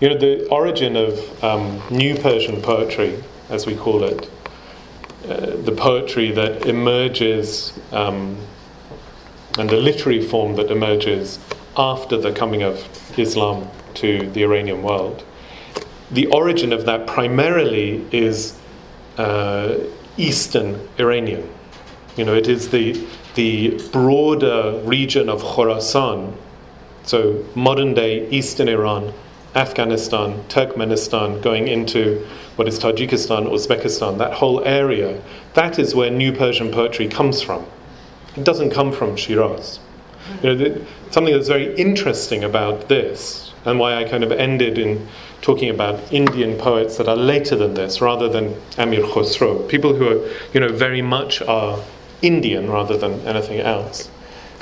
[0.01, 4.30] You know, the origin of um, New Persian poetry, as we call it,
[5.28, 8.36] uh, the poetry that emerges um,
[9.59, 11.40] and the literary form that emerges
[11.76, 12.86] after the coming of
[13.18, 15.24] Islam to the Iranian world,
[16.12, 18.57] the origin of that primarily is
[19.16, 19.78] uh,
[20.16, 21.49] Eastern Iranian.
[22.16, 26.34] You know, it is the the broader region of Khorasan,
[27.05, 29.12] so modern day Eastern Iran,
[29.55, 32.26] Afghanistan, Turkmenistan, going into
[32.57, 35.20] what is Tajikistan, Uzbekistan, that whole area,
[35.55, 37.64] that is where New Persian poetry comes from.
[38.36, 39.80] It doesn't come from Shiraz.
[40.42, 44.78] You know, the, something that's very interesting about this, and why I kind of ended
[44.78, 45.09] in
[45.40, 50.09] talking about Indian poets that are later than this, rather than Amir Khosrow, people who
[50.09, 51.78] are, you know, very much are
[52.22, 54.11] Indian rather than anything else,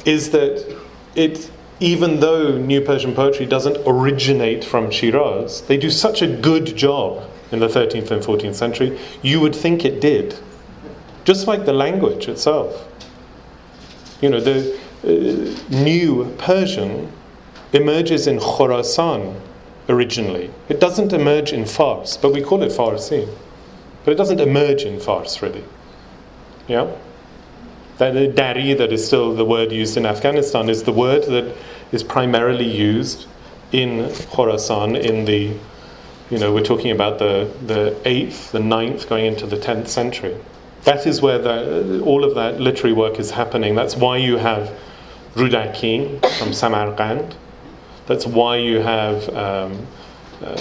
[0.04, 0.76] is that
[1.14, 1.50] it,
[1.80, 7.28] even though New Persian poetry doesn't originate from Shiraz, they do such a good job
[7.52, 10.38] in the 13th and 14th century, you would think it did.
[11.24, 12.88] Just like the language itself.
[14.20, 17.12] You know, the uh, New Persian
[17.72, 19.38] emerges in Khorasan
[19.88, 20.50] originally.
[20.68, 23.28] It doesn't emerge in Fars, but we call it Farsi.
[24.04, 25.64] But it doesn't emerge in Fars, really.
[26.68, 26.90] Yeah?
[27.98, 31.54] That the dari, that is still the word used in Afghanistan, is the word that
[31.92, 33.26] is primarily used
[33.72, 35.56] in Khorasan in the,
[36.30, 40.36] you know, we're talking about the, the 8th, the 9th, going into the 10th century.
[40.84, 43.74] That is where the, all of that literary work is happening.
[43.74, 44.72] That's why you have
[45.34, 47.34] Rudaki from Samarkand.
[48.06, 49.86] That's why you have um,
[50.42, 50.56] uh,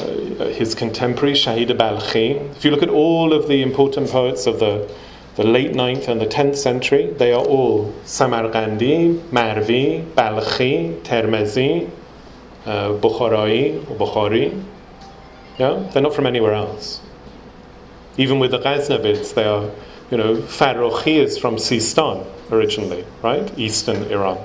[0.47, 2.55] his contemporary, Shahid Balkhi.
[2.55, 4.89] If you look at all of the important poets of the
[5.35, 11.89] the late 9th and the 10th century, they are all Samarkandi, Marvi, Balkhi, Termezi,
[12.65, 14.63] uh, Bukharai, or Bukhari.
[15.57, 15.89] Yeah?
[15.91, 17.01] They're not from anywhere else.
[18.17, 19.69] Even with the Ghaznavids, they are,
[20.09, 23.51] you know, Farrokhi is from Sistan originally, right?
[23.59, 24.37] Eastern Iran.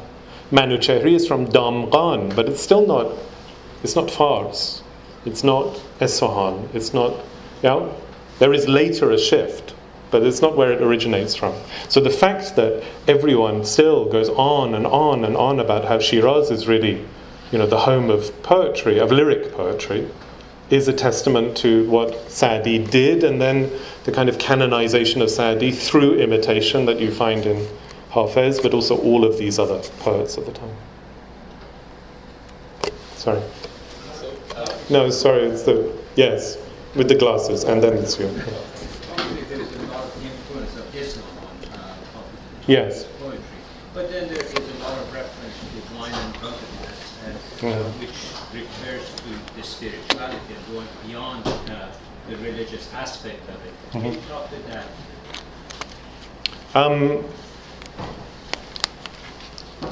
[0.51, 3.17] Manuchehri is from Damghan, but it's still not,
[3.85, 4.83] it's not Fars.
[5.25, 5.67] It's not
[6.01, 6.75] Esfahan.
[6.75, 7.15] It's not,
[7.62, 7.89] yeah?
[8.41, 9.75] There is later a shift
[10.11, 11.55] but it's not where it originates from.
[11.89, 16.51] So the fact that everyone still goes on and on and on about how Shiraz
[16.51, 17.05] is really,
[17.53, 20.09] you know, the home of poetry, of lyric poetry,
[20.70, 23.70] is a testament to what Sa'di did, and then
[24.05, 27.66] the kind of canonization of Sa'di through imitation that you find in
[28.11, 30.77] Hafez, but also all of these other poets of the time.
[33.16, 33.43] Sorry.
[34.55, 35.93] Uh, no, sorry, it's the.
[36.16, 36.57] Yes,
[36.95, 38.27] with the glasses, and then it's you.
[38.27, 41.95] Obviously, there is a lot of influence of Islam on uh,
[42.70, 43.05] Yes.
[43.18, 43.40] poetry.
[43.92, 47.98] But then there is a lot of reference to wine and drunkenness, and, uh, Mhm.
[47.98, 48.18] which
[48.55, 51.88] refers to the spirituality and going beyond uh,
[52.28, 53.74] the religious aspect of it.
[53.90, 54.28] Can you Mhm.
[54.28, 54.86] talk to that?
[56.74, 57.24] Um,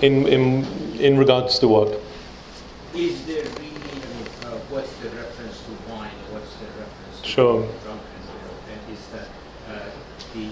[0.01, 0.65] in, in,
[1.01, 1.89] in regards to what?
[2.95, 6.15] Is there really, I mean, uh, what's the reference to wine?
[6.31, 7.59] What's the reference to Sure.
[7.83, 8.29] drunkenness?
[8.71, 9.29] And is that
[9.67, 9.91] uh,
[10.35, 10.47] the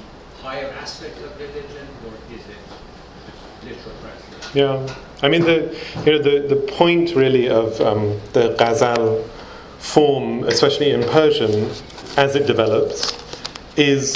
[0.47, 2.62] higher aspect of religion, or is it
[3.64, 3.97] literal?
[4.55, 9.28] Yeah, I mean the you know the, the point really of um, the ghazal
[9.78, 11.68] form, especially in Persian,
[12.16, 13.12] as it develops,
[13.77, 14.06] is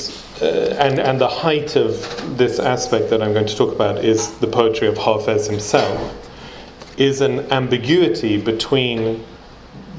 [0.40, 1.93] uh, and and the height of
[2.39, 5.98] this aspect that I'm going to talk about is the poetry of Hafez himself,
[6.97, 9.24] is an ambiguity between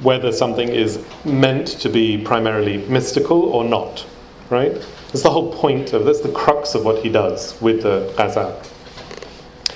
[0.01, 4.05] whether something is meant to be primarily mystical or not,
[4.49, 4.81] right?
[5.11, 8.61] That's the whole point of that's the crux of what he does with the ghazal.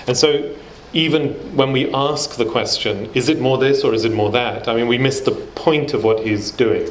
[0.07, 0.55] And so,
[0.93, 4.69] even when we ask the question, is it more this or is it more that?
[4.69, 6.89] I mean, we miss the point of what he's doing.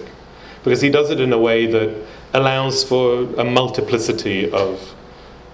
[0.62, 2.04] Because he does it in a way that
[2.34, 4.94] allows for a multiplicity of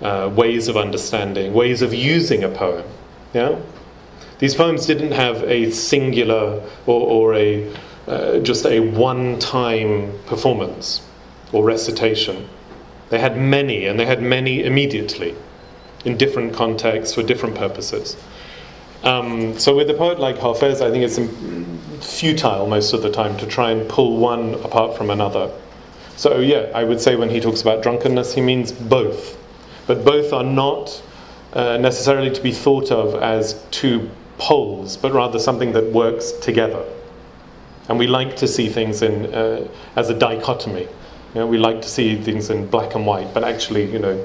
[0.02, 2.86] uh, ways of understanding, ways of using a poem.
[3.34, 3.60] Yeah?
[4.38, 7.72] These poems didn't have a singular or, or a,
[8.08, 11.06] uh, just a one time performance
[11.52, 12.48] or recitation.
[13.10, 15.34] They had many, and they had many immediately
[16.04, 18.16] in different contexts for different purposes.
[19.02, 21.18] Um, so with a poet like Hafez, I think it's
[22.06, 25.50] futile most of the time to try and pull one apart from another.
[26.16, 29.38] So yeah, I would say when he talks about drunkenness, he means both,
[29.86, 31.02] but both are not
[31.54, 36.84] uh, necessarily to be thought of as two poles, but rather something that works together.
[37.88, 39.66] And we like to see things in uh,
[39.96, 40.88] as a dichotomy.
[41.34, 44.16] You know, we like to see things in black and white, but actually, you know,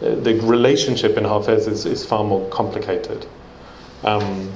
[0.00, 3.24] the relationship in Hafez is, is far more complicated.
[4.04, 4.52] Um,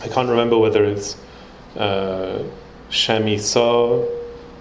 [0.00, 1.16] I can't remember whether it's
[1.76, 2.42] uh,
[2.90, 4.08] Shamisa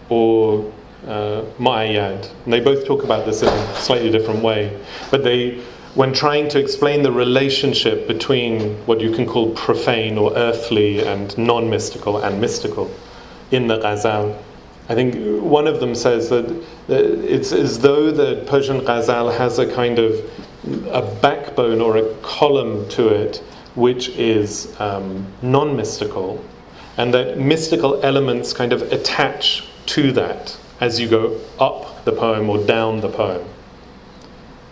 [0.10, 0.72] or
[1.08, 2.30] uh, Ma'ayad.
[2.44, 4.78] And they both talk about this in a slightly different way.
[5.10, 5.60] But they,
[5.96, 11.38] when trying to explain the relationship between what you can call profane or earthly and
[11.38, 12.92] non mystical and mystical
[13.52, 14.36] in the Ghazal,
[14.90, 19.72] I think one of them says that it's as though the Persian Ghazal has a
[19.72, 20.14] kind of
[20.92, 23.42] a backbone or a column to it
[23.76, 26.44] which is um, non mystical,
[26.98, 32.50] and that mystical elements kind of attach to that as you go up the poem
[32.50, 33.48] or down the poem.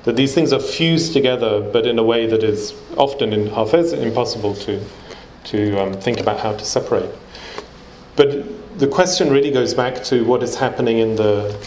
[0.04, 3.94] That these things are fused together, but in a way that is often in Hafez
[3.94, 4.84] impossible to,
[5.46, 7.10] to um, think about how to separate.
[8.20, 11.58] But the question really goes back to what is happening in the,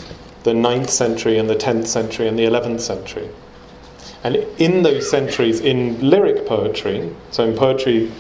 [0.43, 3.31] the 9th century and the 10th century and the 11th century.
[4.23, 8.13] And in those centuries, in lyric poetry, so in poetry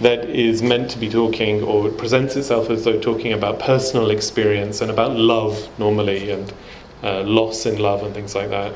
[0.00, 4.80] that is meant to be talking or presents itself as though talking about personal experience
[4.80, 6.52] and about love normally and
[7.04, 8.74] uh, loss in love and things like that,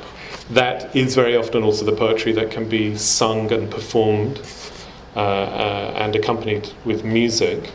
[0.50, 4.40] that is very often also the poetry that can be sung and performed
[5.16, 7.72] uh, uh, and accompanied with music.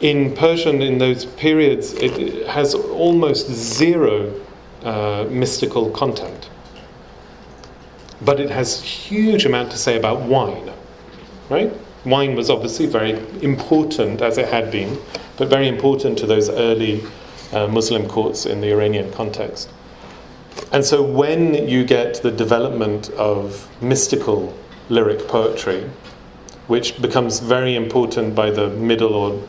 [0.00, 4.32] In Persian, in those periods, it has almost zero
[4.84, 6.50] uh, mystical content.
[8.22, 10.70] But it has huge amount to say about wine
[11.48, 11.72] right?
[12.04, 14.98] Wine was obviously very important as it had been
[15.36, 17.02] but very important to those early
[17.52, 19.70] uh, muslim courts in the iranian context.
[20.72, 24.54] And so when you get the development of mystical
[24.88, 25.88] lyric poetry
[26.66, 29.42] which becomes very important by the middle or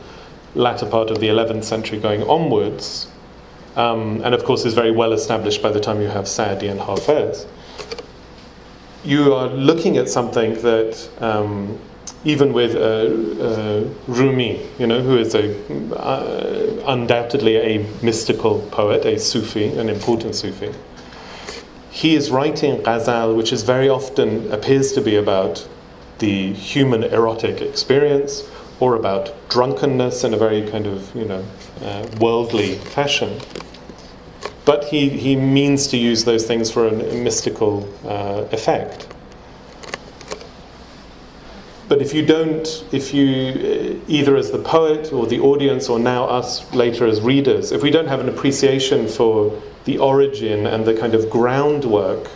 [0.54, 3.08] latter part of the 11th century going onwards
[3.76, 6.80] um, and of course is very well established by the time you have Sa'di and
[6.80, 7.46] Hafez.
[9.04, 11.78] You are looking at something that um,
[12.24, 15.56] even with uh, uh, Rumi, you know, who is a
[15.96, 20.74] uh, undoubtedly a mystical poet, a Sufi, an important Sufi,
[21.90, 25.66] he is writing ghazal, which is very often appears to be about
[26.18, 28.42] the human erotic experience
[28.80, 31.44] or about drunkenness in a very kind of you know
[31.82, 33.38] uh, worldly fashion
[34.64, 39.06] but he, he means to use those things for a mystical uh, effect.
[41.88, 45.98] But if you don't, if you, uh, either as the poet or the audience or
[45.98, 50.84] now us later as readers, if we don't have an appreciation for the origin and
[50.84, 52.30] the kind of groundwork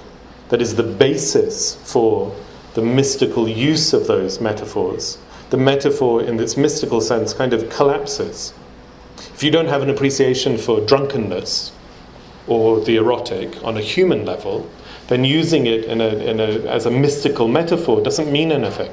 [0.49, 2.35] that is the basis for
[2.75, 5.19] the mystical use of those metaphors,
[5.51, 8.55] the metaphor in its mystical sense kind of collapses.
[9.35, 11.73] If you don't have an appreciation for drunkenness
[12.47, 14.69] or the erotic on a human level,
[15.09, 18.91] then using it in a, in a, as a mystical metaphor doesn't mean anything.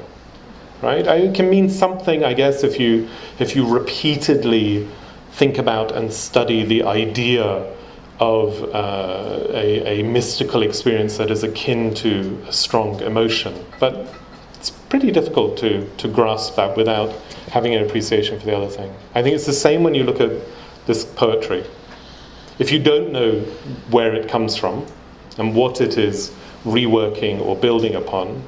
[0.82, 1.06] Right?
[1.06, 3.08] It can mean something, I guess, if you,
[3.38, 4.88] if you repeatedly
[5.32, 7.72] think about and study the idea
[8.18, 13.64] of uh, a, a, mystical experience that is akin to a strong emotion.
[13.80, 14.06] But
[14.92, 17.10] pretty difficult to, to grasp that without
[17.50, 18.94] having an appreciation for the other thing.
[19.14, 20.30] I think it's the same when you look at
[20.86, 21.64] this poetry.
[22.58, 23.40] If you don't know
[23.88, 24.84] where it comes from
[25.38, 26.30] and what it is
[26.64, 28.42] reworking or building upon,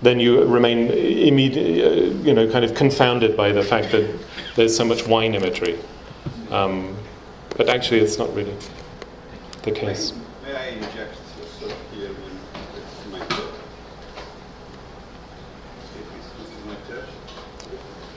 [0.00, 4.18] then you remain uh, you know, kind of confounded by the fact that
[4.56, 5.78] there's so much wine imagery.
[6.50, 6.96] Um,
[7.58, 8.56] but actually, it's not really
[9.64, 10.14] the case.
[10.44, 11.14] May, may I inject
[11.58, 12.34] sort here when
[12.74, 13.52] this is my turn?
[16.38, 17.06] This is my turn.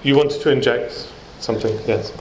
[0.03, 1.09] You wanted to inject
[1.39, 2.11] something, yes.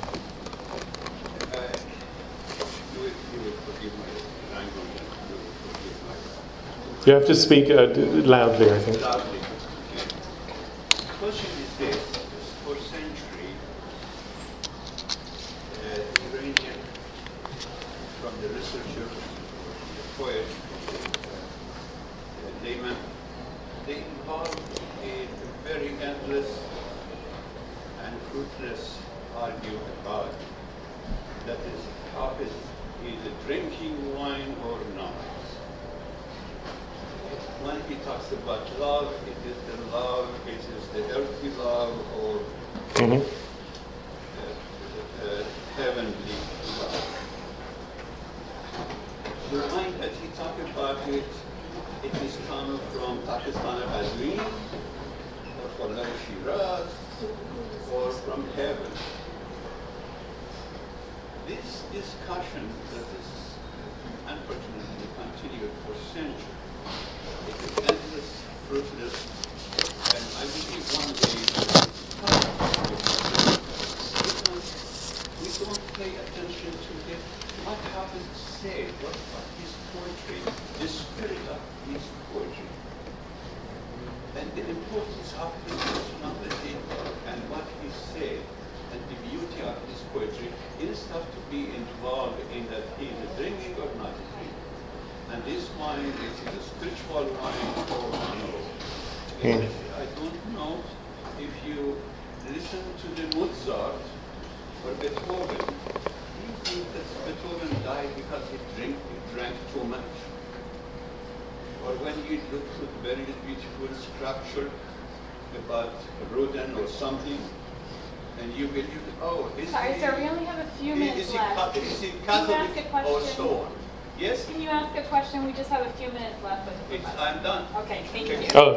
[7.05, 7.89] You have to speak uh,
[8.25, 9.32] loudly, I think.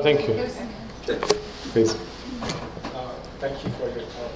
[0.06, 0.36] Thank you.
[1.74, 1.96] Please.
[2.94, 4.32] Uh, Thank you for your talk.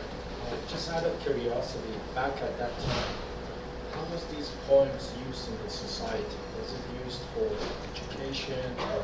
[0.47, 3.13] Uh, Just out of curiosity, back at that time,
[3.93, 6.37] how was these poems used in the society?
[6.59, 7.47] Was it used for
[7.93, 9.03] education or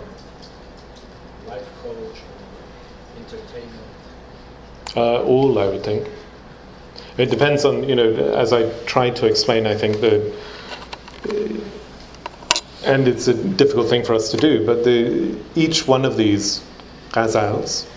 [1.51, 3.91] life coach or entertainment?
[4.95, 6.07] Uh, all, I would think.
[7.19, 10.33] It depends on, you know, as I tried to explain, I think that,
[12.85, 16.63] and it's a difficult thing for us to do, but the, each one of these
[17.09, 17.87] ghazals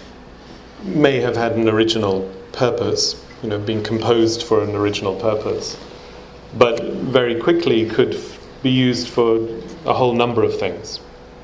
[0.82, 5.76] may have had an original purpose, you know, being composed for an original purpose,
[6.56, 9.36] but very quickly could f- be used for
[9.84, 11.00] a whole number of things.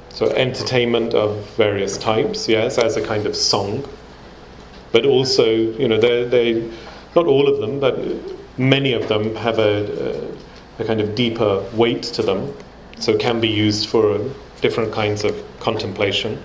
[0.08, 3.86] So, entertainment of various types, yes, as a kind of song,
[4.92, 6.70] but also, you know, they they
[7.16, 7.98] not all of them, but
[8.58, 10.32] many of them have a,
[10.78, 12.54] a, a kind of deeper weight to them,
[12.98, 14.18] so can be used for
[14.60, 16.38] different kinds of contemplation.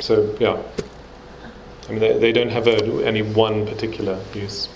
[0.00, 0.60] So, yeah.
[1.88, 4.68] I mean, they, they don't have a, any one particular use.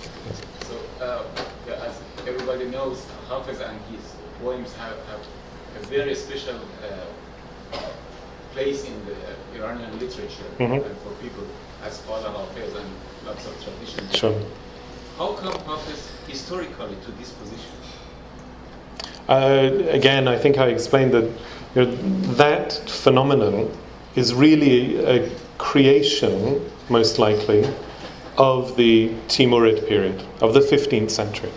[0.69, 1.25] So, uh,
[1.87, 4.05] as everybody knows, Hafiz and his
[4.43, 5.21] poems have, have
[5.81, 7.79] a very special uh,
[8.53, 9.17] place in the
[9.59, 10.85] Iranian literature Mhm.
[10.85, 11.45] and for people
[11.85, 12.91] as Fal-e Hafiz and
[13.27, 14.17] lots of traditions.
[14.17, 14.35] Sure.
[15.19, 17.73] How come Hafiz historically to this position?
[19.29, 21.25] Uh, again, I think I explained that
[21.75, 21.91] you know,
[22.35, 23.71] that phenomenon
[24.15, 27.69] is really a creation, most likely,
[28.39, 31.51] of the Timurid period, of the 15th century.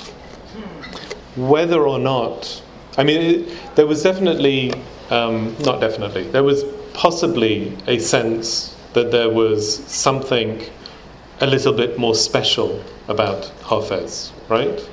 [1.35, 2.61] Whether or not,
[2.97, 4.73] I mean, it, there was definitely,
[5.09, 6.63] um, not definitely, there was
[6.93, 10.61] possibly a sense that there was something
[11.41, 14.89] a little bit more special about Hafez, right?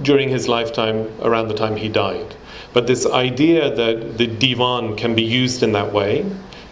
[0.00, 2.36] During his lifetime, around the time he died.
[2.72, 6.24] But this idea that the divan can be used in that way,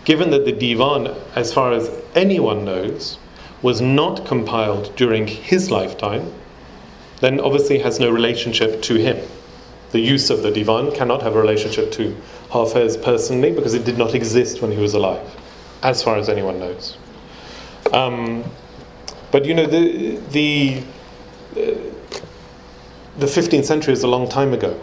[0.05, 3.19] given that the divan, as far as anyone knows,
[3.63, 6.33] was not compiled during his lifetime,
[7.21, 9.17] then obviously has no relationship to him.
[9.93, 12.15] The use of the divan cannot have a relationship to
[12.51, 15.29] Hafez personally because it did not exist when he was alive,
[15.83, 16.97] as far as anyone knows.
[17.93, 18.45] Um,
[19.31, 20.83] but you know, the, the,
[21.57, 21.96] uh,
[23.19, 24.79] the 15th century is a long time ago.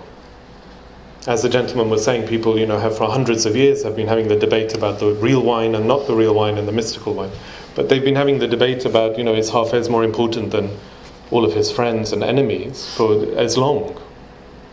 [1.28, 4.08] As the gentleman was saying, people, you know, have for hundreds of years have been
[4.08, 7.14] having the debate about the real wine and not the real wine and the mystical
[7.14, 7.32] wine.
[7.76, 10.78] But they've been having the debate about, you know, is Hafez more important than
[11.32, 14.00] all of his friends and enemies for as long,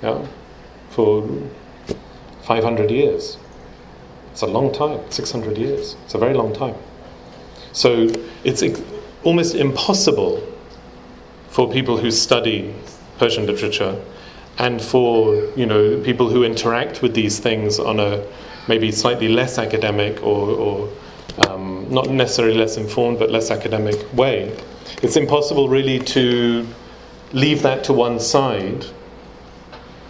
[0.03, 0.27] yeah,
[0.91, 1.28] for
[2.43, 3.39] 500 years.
[4.32, 5.97] It's a long time, 600 years.
[6.05, 6.74] It's a very long time.
[7.73, 8.09] So
[8.43, 8.65] it's
[9.23, 10.47] almost impossible
[11.51, 12.74] for people who study
[13.20, 13.94] Persian literature
[14.59, 18.26] and for you know people who interact with these things on a
[18.66, 20.88] maybe slightly less academic or, or
[21.47, 24.56] um, not necessarily less informed but less academic way,
[25.02, 26.66] it's impossible really to
[27.32, 28.84] leave that to one side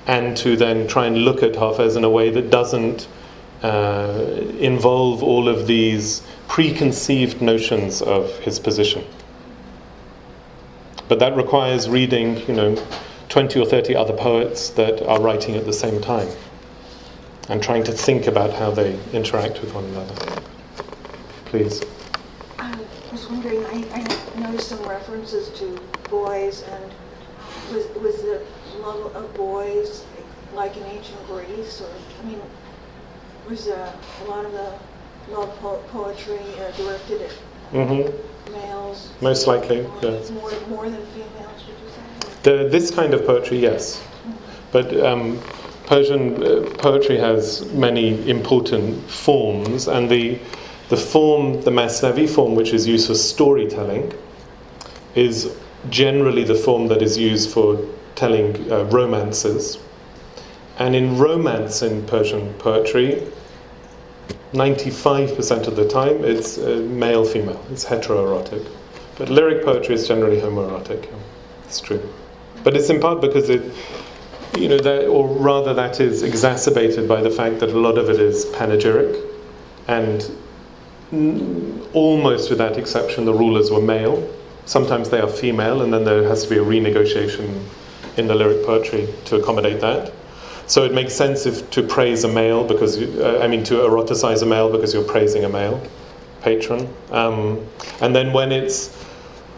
[0.07, 3.09] and to then try and look at Hafez in a way that doesn't
[3.63, 4.25] uh,
[4.59, 9.05] involve all of these preconceived notions of his position.
[11.11, 12.87] But that requires reading, you know,
[13.31, 16.29] 20 or 30 other poets that are writing at the same time
[17.49, 20.15] and trying to think about how they interact with one another.
[21.47, 21.83] Please.
[22.61, 22.79] I
[23.11, 26.85] was wondering, I, I noticed some references to boys and
[27.75, 28.47] was, was the
[28.79, 30.05] love of boys
[30.55, 31.91] like in ancient Greece or,
[32.23, 32.41] I mean,
[33.49, 33.93] was uh,
[34.23, 34.79] a lot of the
[35.29, 37.33] love po- poetry uh, directed at
[37.73, 38.30] Mm-hmm.
[38.53, 39.11] Males?
[39.21, 40.31] Most likely, More- yes.
[40.31, 42.65] More, more than females, would you say?
[42.65, 44.03] The, this kind of poetry, yes.
[44.73, 45.41] But um,
[45.87, 50.39] Persian uh, poetry has many important forms, and the,
[50.89, 54.13] the form, the Masnavi form, which is used for storytelling,
[55.15, 55.57] is
[55.89, 57.85] generally the form that is used for
[58.15, 59.79] telling uh, romances.
[60.79, 63.27] And in romance in Persian poetry,
[64.53, 68.67] 95% of the time it's uh, male female, it's heteroerotic.
[69.17, 71.07] But lyric poetry is generally homoerotic.
[71.67, 72.03] It's true.
[72.65, 73.63] But it's in part because it,
[74.59, 78.11] you know, that, or rather that is exacerbated by the fact that a lot of
[78.11, 79.25] it is panegyric,
[79.87, 80.31] and
[81.13, 84.29] mm, almost without exception, the rulers were male.
[84.67, 87.63] Sometimes they are female, and then there has to be a renegotiation
[88.17, 90.13] in the lyric poetry to accommodate that.
[90.71, 93.75] So it makes sense if to praise a male because you, uh, I mean to
[93.75, 95.83] eroticize a male because you're praising a male
[96.43, 96.89] patron.
[97.11, 97.67] Um,
[98.01, 98.95] and then when it's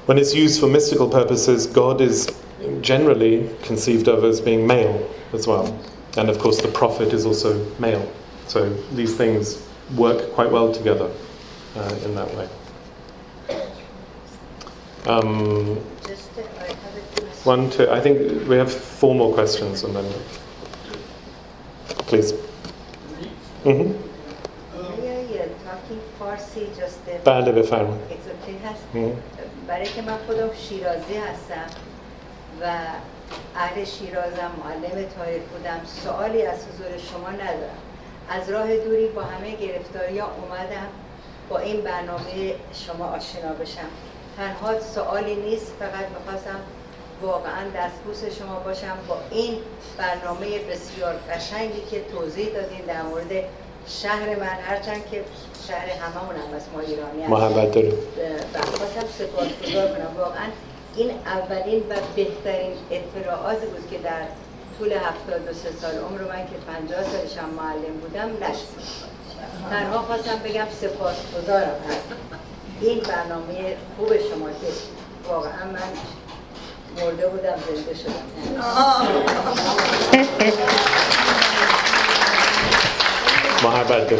[0.07, 2.35] when it's used for mystical purposes, God is
[2.81, 5.79] generally conceived of as being male as well.
[6.17, 8.11] And of course, the prophet is also male.
[8.47, 11.11] So these things work quite well together
[11.77, 12.49] uh, in that way.
[15.05, 17.45] Um, I have a question.
[17.45, 20.11] one, two, I think we have four more questions and then.
[22.13, 22.35] Please.
[23.65, 23.93] hmm
[26.77, 28.01] just uh, بله بفرمایید.
[29.69, 31.67] برای که من خودم شیرازی هستم
[32.61, 32.65] و
[33.57, 37.79] اهل شیرازم معلم تاریخ بودم سوالی از حضور شما ندارم
[38.29, 40.89] از راه دوری با همه گرفتاری اومدم
[41.49, 43.89] با این برنامه شما آشنا بشم
[44.37, 46.61] تنها سوالی نیست فقط می‌خواستم
[47.23, 49.59] واقعا دستبوس شما باشم با این
[49.99, 53.45] برنامه بسیار قشنگی که توضیح دادین در مورد
[53.87, 54.47] شهر من.
[54.47, 55.25] هرچند که
[55.69, 57.27] شهر هممون هم از ما ایرانی.
[57.27, 57.95] محبت داریم.
[58.55, 60.17] خواستم سپاسگزار کنم.
[60.19, 60.47] واقعا
[60.97, 64.23] این اولین و بهترین اطلاعاتی بود که در
[64.79, 69.03] طول 73 سال عمر من که 50 سالشم معلم بودم نشد.
[69.71, 71.77] تنها خواستم بگم سپاسگزارم.
[71.89, 71.97] از
[72.81, 74.67] این برنامه خوب شما که
[75.29, 75.89] واقعا من
[76.97, 78.27] Bordo Hudabrende Sudan.
[83.63, 84.19] Mahabharata.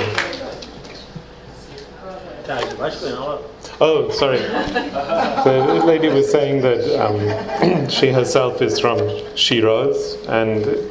[3.81, 4.39] Oh, sorry.
[4.39, 8.99] The lady was saying that um, she herself is from
[9.37, 10.91] Shiraz, and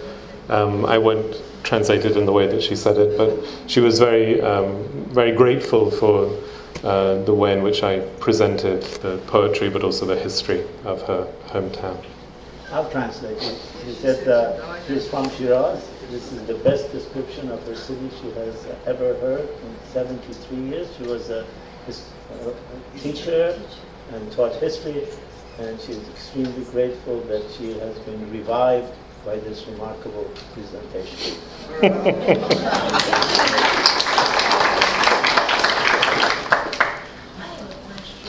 [0.49, 3.31] um, I won't translate it in the way that she said it, but
[3.67, 6.29] she was very, um, very grateful for
[6.83, 11.27] uh, the way in which I presented the poetry, but also the history of her
[11.47, 12.03] hometown.
[12.71, 13.61] I'll translate it.
[13.83, 15.89] She said uh, she's from Shiraz.
[16.09, 20.87] This is the best description of her city she has ever heard in 73 years.
[20.97, 21.45] She was a
[21.85, 22.53] his, uh,
[22.97, 23.59] teacher
[24.13, 25.07] and taught history,
[25.59, 28.93] and she is extremely grateful that she has been revived
[29.25, 31.37] by this remarkable presentation.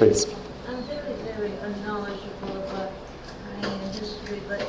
[0.02, 0.26] Please.
[0.66, 2.90] I'm very, very unknowledgeable about
[3.62, 4.68] Iranian history, but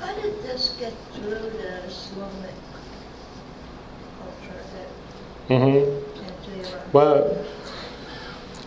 [0.00, 2.54] how did this get through the Islamic
[4.18, 6.92] culture that Mm-hmm.
[6.92, 7.44] Well,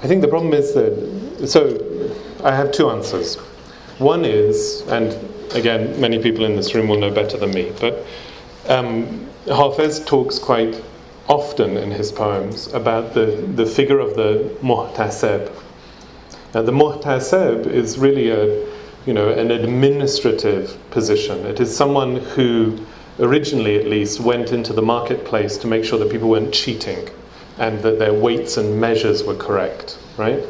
[0.04, 1.82] I think the problem is that, so
[2.44, 3.38] I have two answers.
[3.98, 5.18] One is, and
[5.56, 8.06] again, many people in this room will know better than me, but
[8.70, 10.80] um, Hafez talks quite
[11.28, 13.26] often in his poems about the,
[13.56, 15.52] the figure of the muhtaseb.
[16.54, 18.68] Now, the muhtaseb is really a,
[19.08, 21.46] you know, an administrative position.
[21.48, 22.78] It is someone who,
[23.20, 27.10] originally at least, went into the marketplace to make sure that people weren't cheating
[27.58, 30.44] and that their weights and measures were correct, right?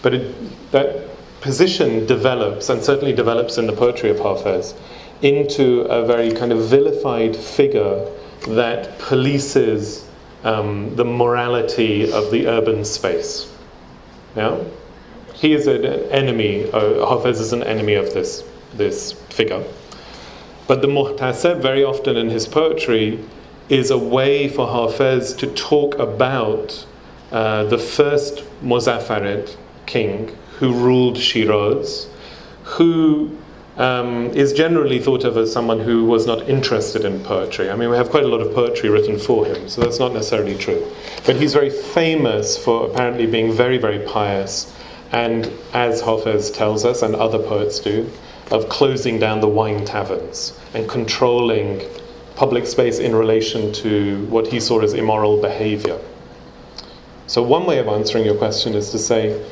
[0.00, 1.08] But it, that
[1.42, 4.74] position develops, and certainly develops in the poetry of Hafez,
[5.20, 8.10] into a very kind of vilified figure
[8.48, 10.06] that polices
[10.44, 13.54] um, the morality of the urban space.
[14.34, 14.58] Yeah?
[15.40, 18.44] He is an enemy, uh, Hafez is an enemy of this,
[18.74, 19.64] this figure.
[20.68, 23.18] But the Muhtaseb, very often in his poetry,
[23.70, 26.84] is a way for Hafez to talk about
[27.32, 29.56] uh, the first Muzaffarid
[29.86, 32.10] king who ruled Shiraz,
[32.64, 33.34] who
[33.78, 37.70] um, is generally thought of as someone who was not interested in poetry.
[37.70, 40.12] I mean, we have quite a lot of poetry written for him, so that's not
[40.12, 40.86] necessarily true.
[41.24, 44.76] But he's very famous for apparently being very, very pious,
[45.12, 48.08] and as Hafez tells us, and other poets do,
[48.50, 51.82] of closing down the wine taverns and controlling
[52.36, 55.98] public space in relation to what he saw as immoral behavior.
[57.26, 59.44] So, one way of answering your question is to say,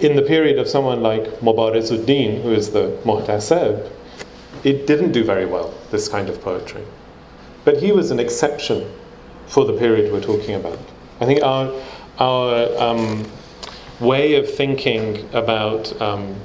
[0.00, 3.90] in the period of someone like Mubarizzuddin, who is the Muhtaseb,
[4.64, 6.84] it didn't do very well, this kind of poetry.
[7.64, 8.90] But he was an exception
[9.46, 10.78] for the period we're talking about.
[11.20, 11.72] I think our,
[12.18, 13.26] our um,
[14.00, 16.36] way of thinking about um,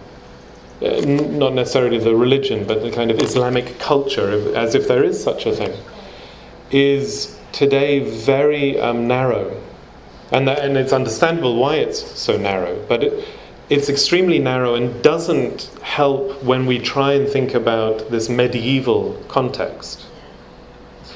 [0.81, 5.21] uh, not necessarily the religion, but the kind of Islamic culture, as if there is
[5.21, 5.77] such a thing,
[6.71, 9.61] is today very um, narrow.
[10.31, 13.27] And, that, and it's understandable why it's so narrow, but it,
[13.69, 20.05] it's extremely narrow and doesn't help when we try and think about this medieval context.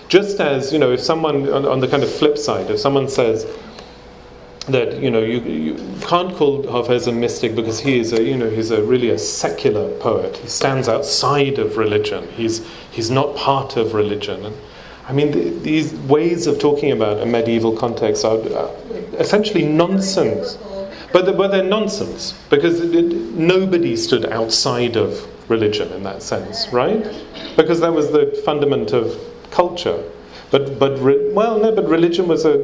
[0.10, 3.10] Just as, you know, if someone, on, on the kind of flip side, if someone
[3.10, 3.46] says,
[4.68, 8.36] that you know you, you can't call Hafez a mystic because he is a you
[8.36, 10.38] know he's a really a secular poet.
[10.38, 12.28] He stands outside of religion.
[12.30, 14.46] He's he's not part of religion.
[14.46, 14.56] And
[15.08, 18.72] I mean the, these ways of talking about a medieval context are uh,
[19.20, 20.58] essentially nonsense.
[21.14, 23.06] But, the, but they're nonsense because it, it,
[23.36, 27.06] nobody stood outside of religion in that sense, right?
[27.56, 29.16] Because that was the fundament of
[29.50, 30.04] culture.
[30.52, 32.58] But but re, well no, but religion was a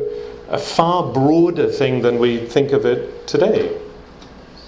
[0.51, 3.79] a far broader thing than we think of it today.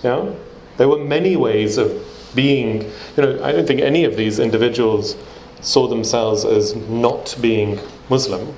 [0.02, 0.34] Yeah?
[0.78, 1.92] There were many ways of
[2.34, 2.84] being,
[3.16, 5.18] you know, I don't think any of these individuals
[5.62, 7.80] saw themselves as not being
[8.10, 8.56] Muslim,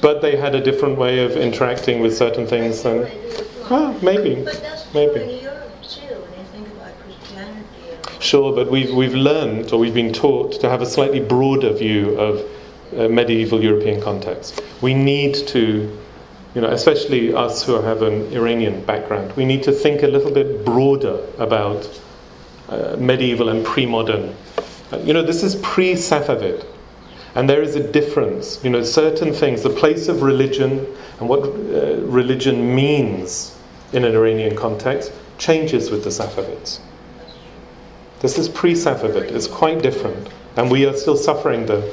[0.00, 3.10] but they had a different way of interacting with certain things than,
[3.70, 4.46] ah, maybe,
[4.94, 5.46] maybe.
[8.20, 12.18] Sure, but we've, we've learned or we've been taught to have a slightly broader view
[12.18, 12.44] of
[12.96, 14.62] uh, medieval European context.
[14.80, 15.98] We need to,
[16.54, 20.30] you know, especially us who have an Iranian background, we need to think a little
[20.30, 21.88] bit broader about
[22.68, 24.34] uh, medieval and pre modern.
[24.92, 26.64] Uh, you know, this is pre Safavid.
[27.34, 28.64] And there is a difference.
[28.64, 30.86] You know, certain things, the place of religion
[31.20, 33.58] and what uh, religion means
[33.92, 36.80] in an Iranian context changes with the Safavids.
[38.20, 40.28] This is pre Safavid, it's quite different.
[40.56, 41.92] And we are still suffering the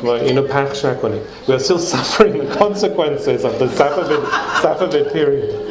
[0.00, 4.24] we are still suffering the consequences of the Safavid,
[4.62, 5.68] Safavid period.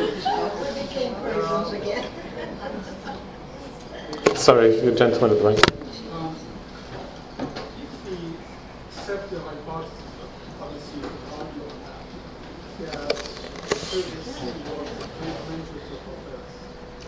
[4.37, 5.71] Sorry, the gentleman at the right.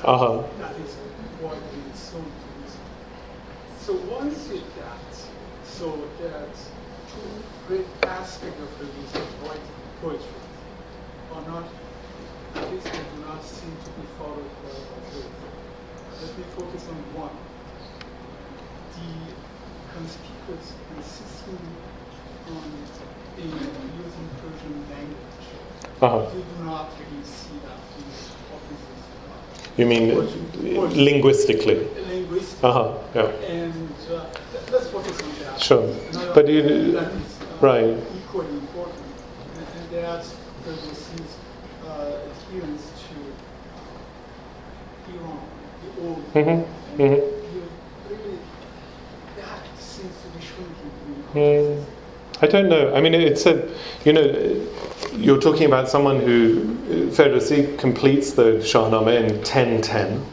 [0.04, 0.63] Uh huh.
[8.06, 10.42] Great aspects of religion, writing poetry,
[11.34, 11.64] are not,
[12.56, 15.26] at least they do not seem to be followed by others.
[16.22, 17.36] Let me focus on one.
[18.96, 19.10] The
[19.96, 21.60] conspicuous insisting
[22.48, 22.72] on
[23.38, 25.48] in using Persian language.
[26.02, 26.30] Uh-huh.
[26.36, 28.04] you do not really see that in
[28.54, 29.00] offices.
[29.78, 31.04] You mean Poetry.
[31.04, 31.88] linguistically?
[32.08, 32.64] Linguistic.
[32.64, 33.22] Uh-huh, yeah.
[33.48, 34.26] And uh,
[34.72, 35.62] let's focus on that.
[35.62, 35.84] Sure.
[36.12, 37.00] Another But you-
[37.60, 38.18] thing that is right.
[38.18, 39.06] equally important,
[39.58, 40.36] and, and that's
[40.66, 41.38] Ferdowsi's
[41.88, 43.16] uh, adherence to
[45.16, 45.40] uh, Iran,
[45.84, 46.34] the old.
[46.34, 47.22] Mhm, And mhm.
[48.10, 48.38] really,
[49.38, 50.92] that seems to be shrinking.
[51.34, 51.84] Mm,
[52.42, 52.94] I don't know.
[52.96, 53.68] I mean, it's a,
[54.06, 54.68] you know,
[55.16, 56.76] you're talking about someone who,
[57.12, 60.24] Ferdowsi completes the Shahnameh in 1010.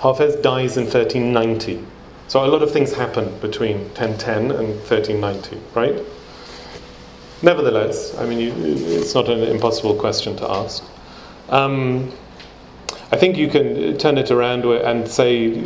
[0.00, 1.84] Hafez dies in 1390.
[2.28, 6.02] So a lot of things happen between 1010 and 1390, right?
[7.44, 10.82] Nevertheless, I mean, you, it's not an impossible question to ask.
[11.50, 12.10] Um,
[13.12, 15.60] I think you can turn it around and say,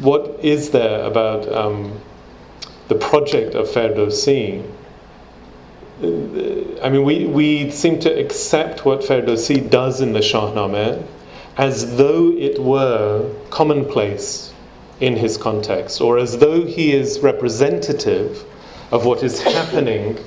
[0.00, 1.96] what is there about um,
[2.88, 4.68] the project of Ferdowsi?
[6.02, 11.06] I mean, we, we seem to accept what Ferdowsi does in the Shahnameh
[11.56, 14.52] as though it were commonplace
[14.98, 18.44] in his context, or as though he is representative
[18.90, 20.18] of what is happening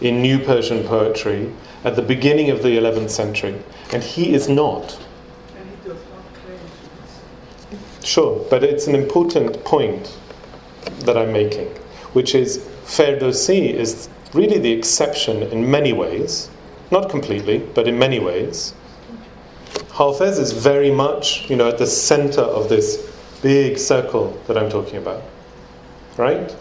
[0.00, 1.52] in New Persian poetry
[1.84, 3.56] at the beginning of the 11th century.
[3.92, 4.98] And he is not.
[8.02, 10.18] Sure, but it's an important point
[11.00, 11.68] that I'm making,
[12.12, 16.50] which is Ferdowsi is really the exception in many ways,
[16.90, 18.74] not completely, but in many ways.
[19.90, 23.06] Hafez is very much, you know, at the center of this
[23.42, 25.22] big circle that I'm talking about,
[26.16, 26.54] right?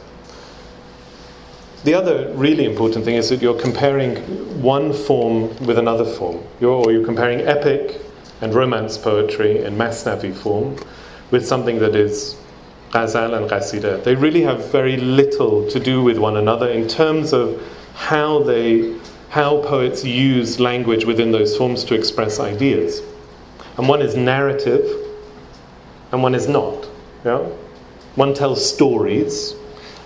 [1.86, 4.18] The other really important thing is that you're comparing
[4.62, 6.44] one form with another form.
[6.60, 8.02] You're, or you're comparing epic
[8.42, 10.78] and romance poetry in Masnavi form
[11.32, 12.36] with something that is
[12.92, 14.04] ghazal and qasida.
[14.04, 17.62] They really have very little to do with one another in terms of
[17.94, 18.98] how they
[19.30, 23.04] how poets use language within those forms to express ideas.
[23.78, 24.84] And one is narrative
[26.12, 26.88] and one is not.
[27.24, 27.38] Yeah?
[28.16, 29.54] One tells stories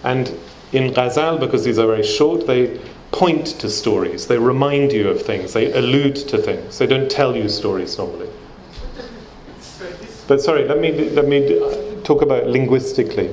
[0.03, 0.37] and
[0.73, 2.79] in ghazal because these are very short they
[3.11, 7.35] point to stories they remind you of things they allude to things they don't tell
[7.35, 8.29] you stories normally
[10.27, 11.59] but sorry, let me let me
[12.03, 13.27] talk about linguistically.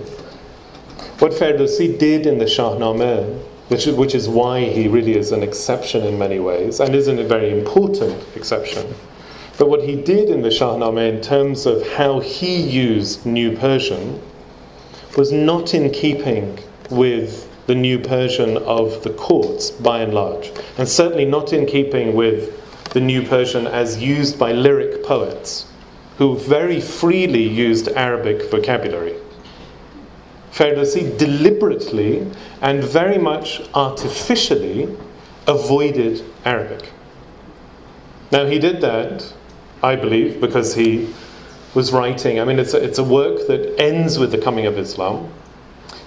[1.20, 3.38] What Ferdowsi did in the Shahnameh,
[3.68, 7.18] which is, which is why he really is an exception in many ways, and isn't
[7.18, 8.92] a very important exception.
[9.58, 14.20] But what he did in the Shahnameh in terms of how he used New Persian
[15.16, 16.58] was not in keeping
[16.90, 22.14] with the New Persian of the courts by and large, and certainly not in keeping
[22.14, 22.56] with
[22.90, 25.66] the New Persian as used by lyric poets
[26.18, 29.14] who very freely used Arabic vocabulary.
[30.52, 32.30] Ferdowsi deliberately
[32.60, 34.94] and very much artificially
[35.46, 36.90] avoided Arabic.
[38.32, 39.32] Now, he did that,
[39.82, 41.12] I believe, because he
[41.74, 42.40] was writing.
[42.40, 45.32] I mean, it's a, it's a work that ends with the coming of Islam.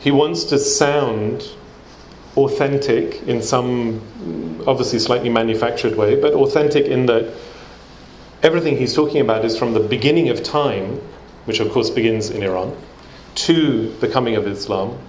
[0.03, 1.47] He wants to sound
[2.35, 4.01] authentic in some
[4.67, 7.34] obviously slightly manufactured way, but authentic in that
[8.41, 10.99] everything he's talking about is from the beginning of time,
[11.45, 12.75] which of course begins in Iran,
[13.35, 14.99] to the coming of Islam.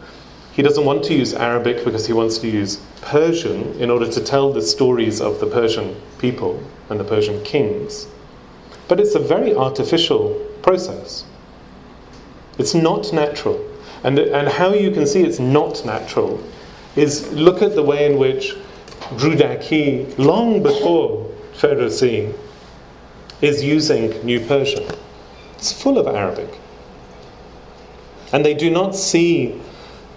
[0.52, 4.20] He doesn't want to use Arabic because he wants to use Persian in order to
[4.20, 8.06] tell the stories of the Persian people and the Persian kings.
[8.86, 11.24] But it's a very artificial process.
[12.58, 13.73] It's not natural.
[14.04, 16.42] And, and how you can see it's not natural
[16.94, 18.54] is look at the way in which
[19.16, 22.34] Rudaki, long before Ferdowsi,
[23.40, 24.84] is using New Persian.
[25.56, 26.48] It's full of Arabic.
[28.32, 29.60] And they do not see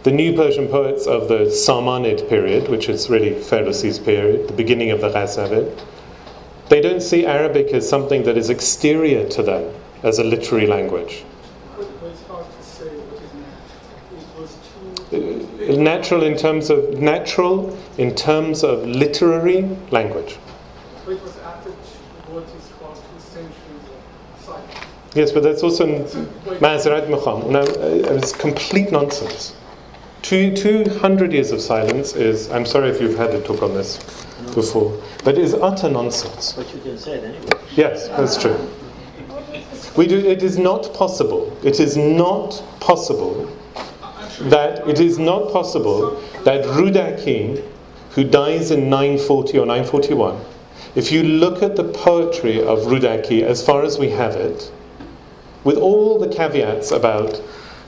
[0.03, 4.91] the New Persian poets of the Samanid period, which is really Ferdowsi's period, the beginning
[4.91, 5.83] of the Ghaznavid.
[6.69, 9.73] They don't see Arabic as something that is exterior to them
[10.03, 11.23] as a literary language.
[11.75, 13.21] But but it's hard to say what
[15.13, 15.75] is natural.
[15.75, 15.81] It was too.
[15.81, 20.37] Natural in terms of natural in terms of literary language.
[21.05, 21.75] But it was after t-
[22.31, 23.53] what is called two centuries
[24.37, 24.71] of silence.
[25.15, 25.85] Yes, but that's also
[26.59, 27.49] Mazarat Mukham.
[27.49, 29.55] No, uh, it's complete nonsense.
[30.21, 33.97] Two, 200 years of silence is, I'm sorry if you've had a talk on this
[34.53, 36.53] before, but is utter nonsense.
[36.53, 37.49] But you can say it anyway.
[37.75, 38.57] Yes, that's true.
[39.95, 43.47] We do, it is not possible, it is not possible
[44.39, 47.63] that, it is not possible that Rudaki,
[48.11, 50.39] who dies in 940 or 941,
[50.95, 54.71] if you look at the poetry of Rudaki as far as we have it,
[55.63, 57.41] with all the caveats about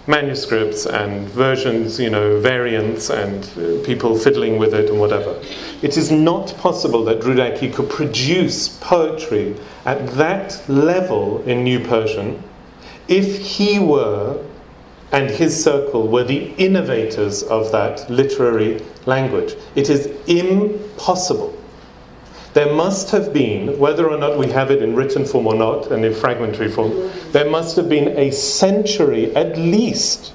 [0.07, 5.39] manuscripts and versions, you know, variants and uh, people fiddling with it and whatever.
[5.81, 9.55] It is not possible that Rudaki could produce poetry
[9.85, 12.43] at that level in New Persian
[13.07, 14.43] if he were
[15.12, 19.54] and his circle were the innovators of that literary language.
[19.76, 21.56] It is impossible.
[22.52, 25.90] There must have been, whether or not we have it in written form or not,
[25.92, 30.32] and in fragmentary form, there must have been a century at least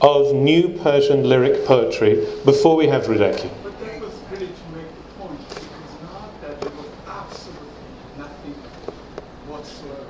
[0.00, 3.50] of new Persian lyric poetry before we have Rudaki.
[3.62, 5.40] But that was really to make the point.
[5.40, 7.68] It was not that there was absolutely
[8.18, 8.54] nothing
[9.48, 10.04] whatsoever.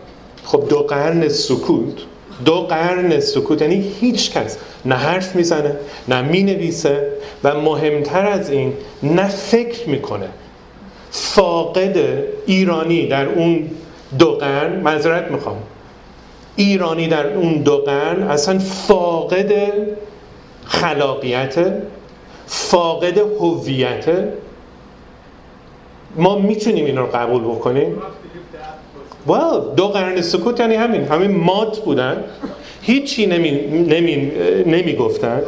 [0.45, 2.07] خب دو قرن سکوت
[2.46, 4.58] دو قرن سکوت یعنی هیچ کس.
[4.86, 5.76] نه حرف می‌زنه
[6.08, 7.08] نه می‌نویسه
[7.44, 8.74] و مهمتر از این
[9.04, 10.28] نه فکر می‌کنه.
[11.12, 11.98] فاقد
[12.46, 13.70] ایرانی در اون
[14.20, 15.58] دو قرن معذرت می‌خوام.
[16.56, 19.54] ایرانی در اون دو قرن اصلا فاقد
[20.66, 21.74] خلاقیت
[22.48, 24.06] فاقد هویت.
[26.16, 28.02] ما می‌تونیم این رو قبول بکنیم؟
[29.28, 32.24] Well, دو قرن سکوت یعنی همین همین مات بودن
[32.82, 34.16] هیچی نمی, نمی,
[34.66, 35.42] نمی گفتن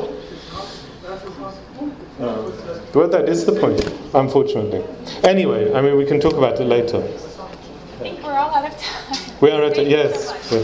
[2.93, 3.81] Well, that is the point,
[4.13, 4.83] unfortunately.
[5.23, 7.01] Anyway, I mean, we can talk about it later.
[7.01, 9.17] I think we're all out of time.
[9.41, 10.13] We are at, Thank you yes.
[10.49, 10.63] so.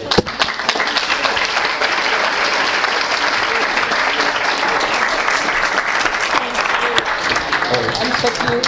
[8.02, 8.60] I'm so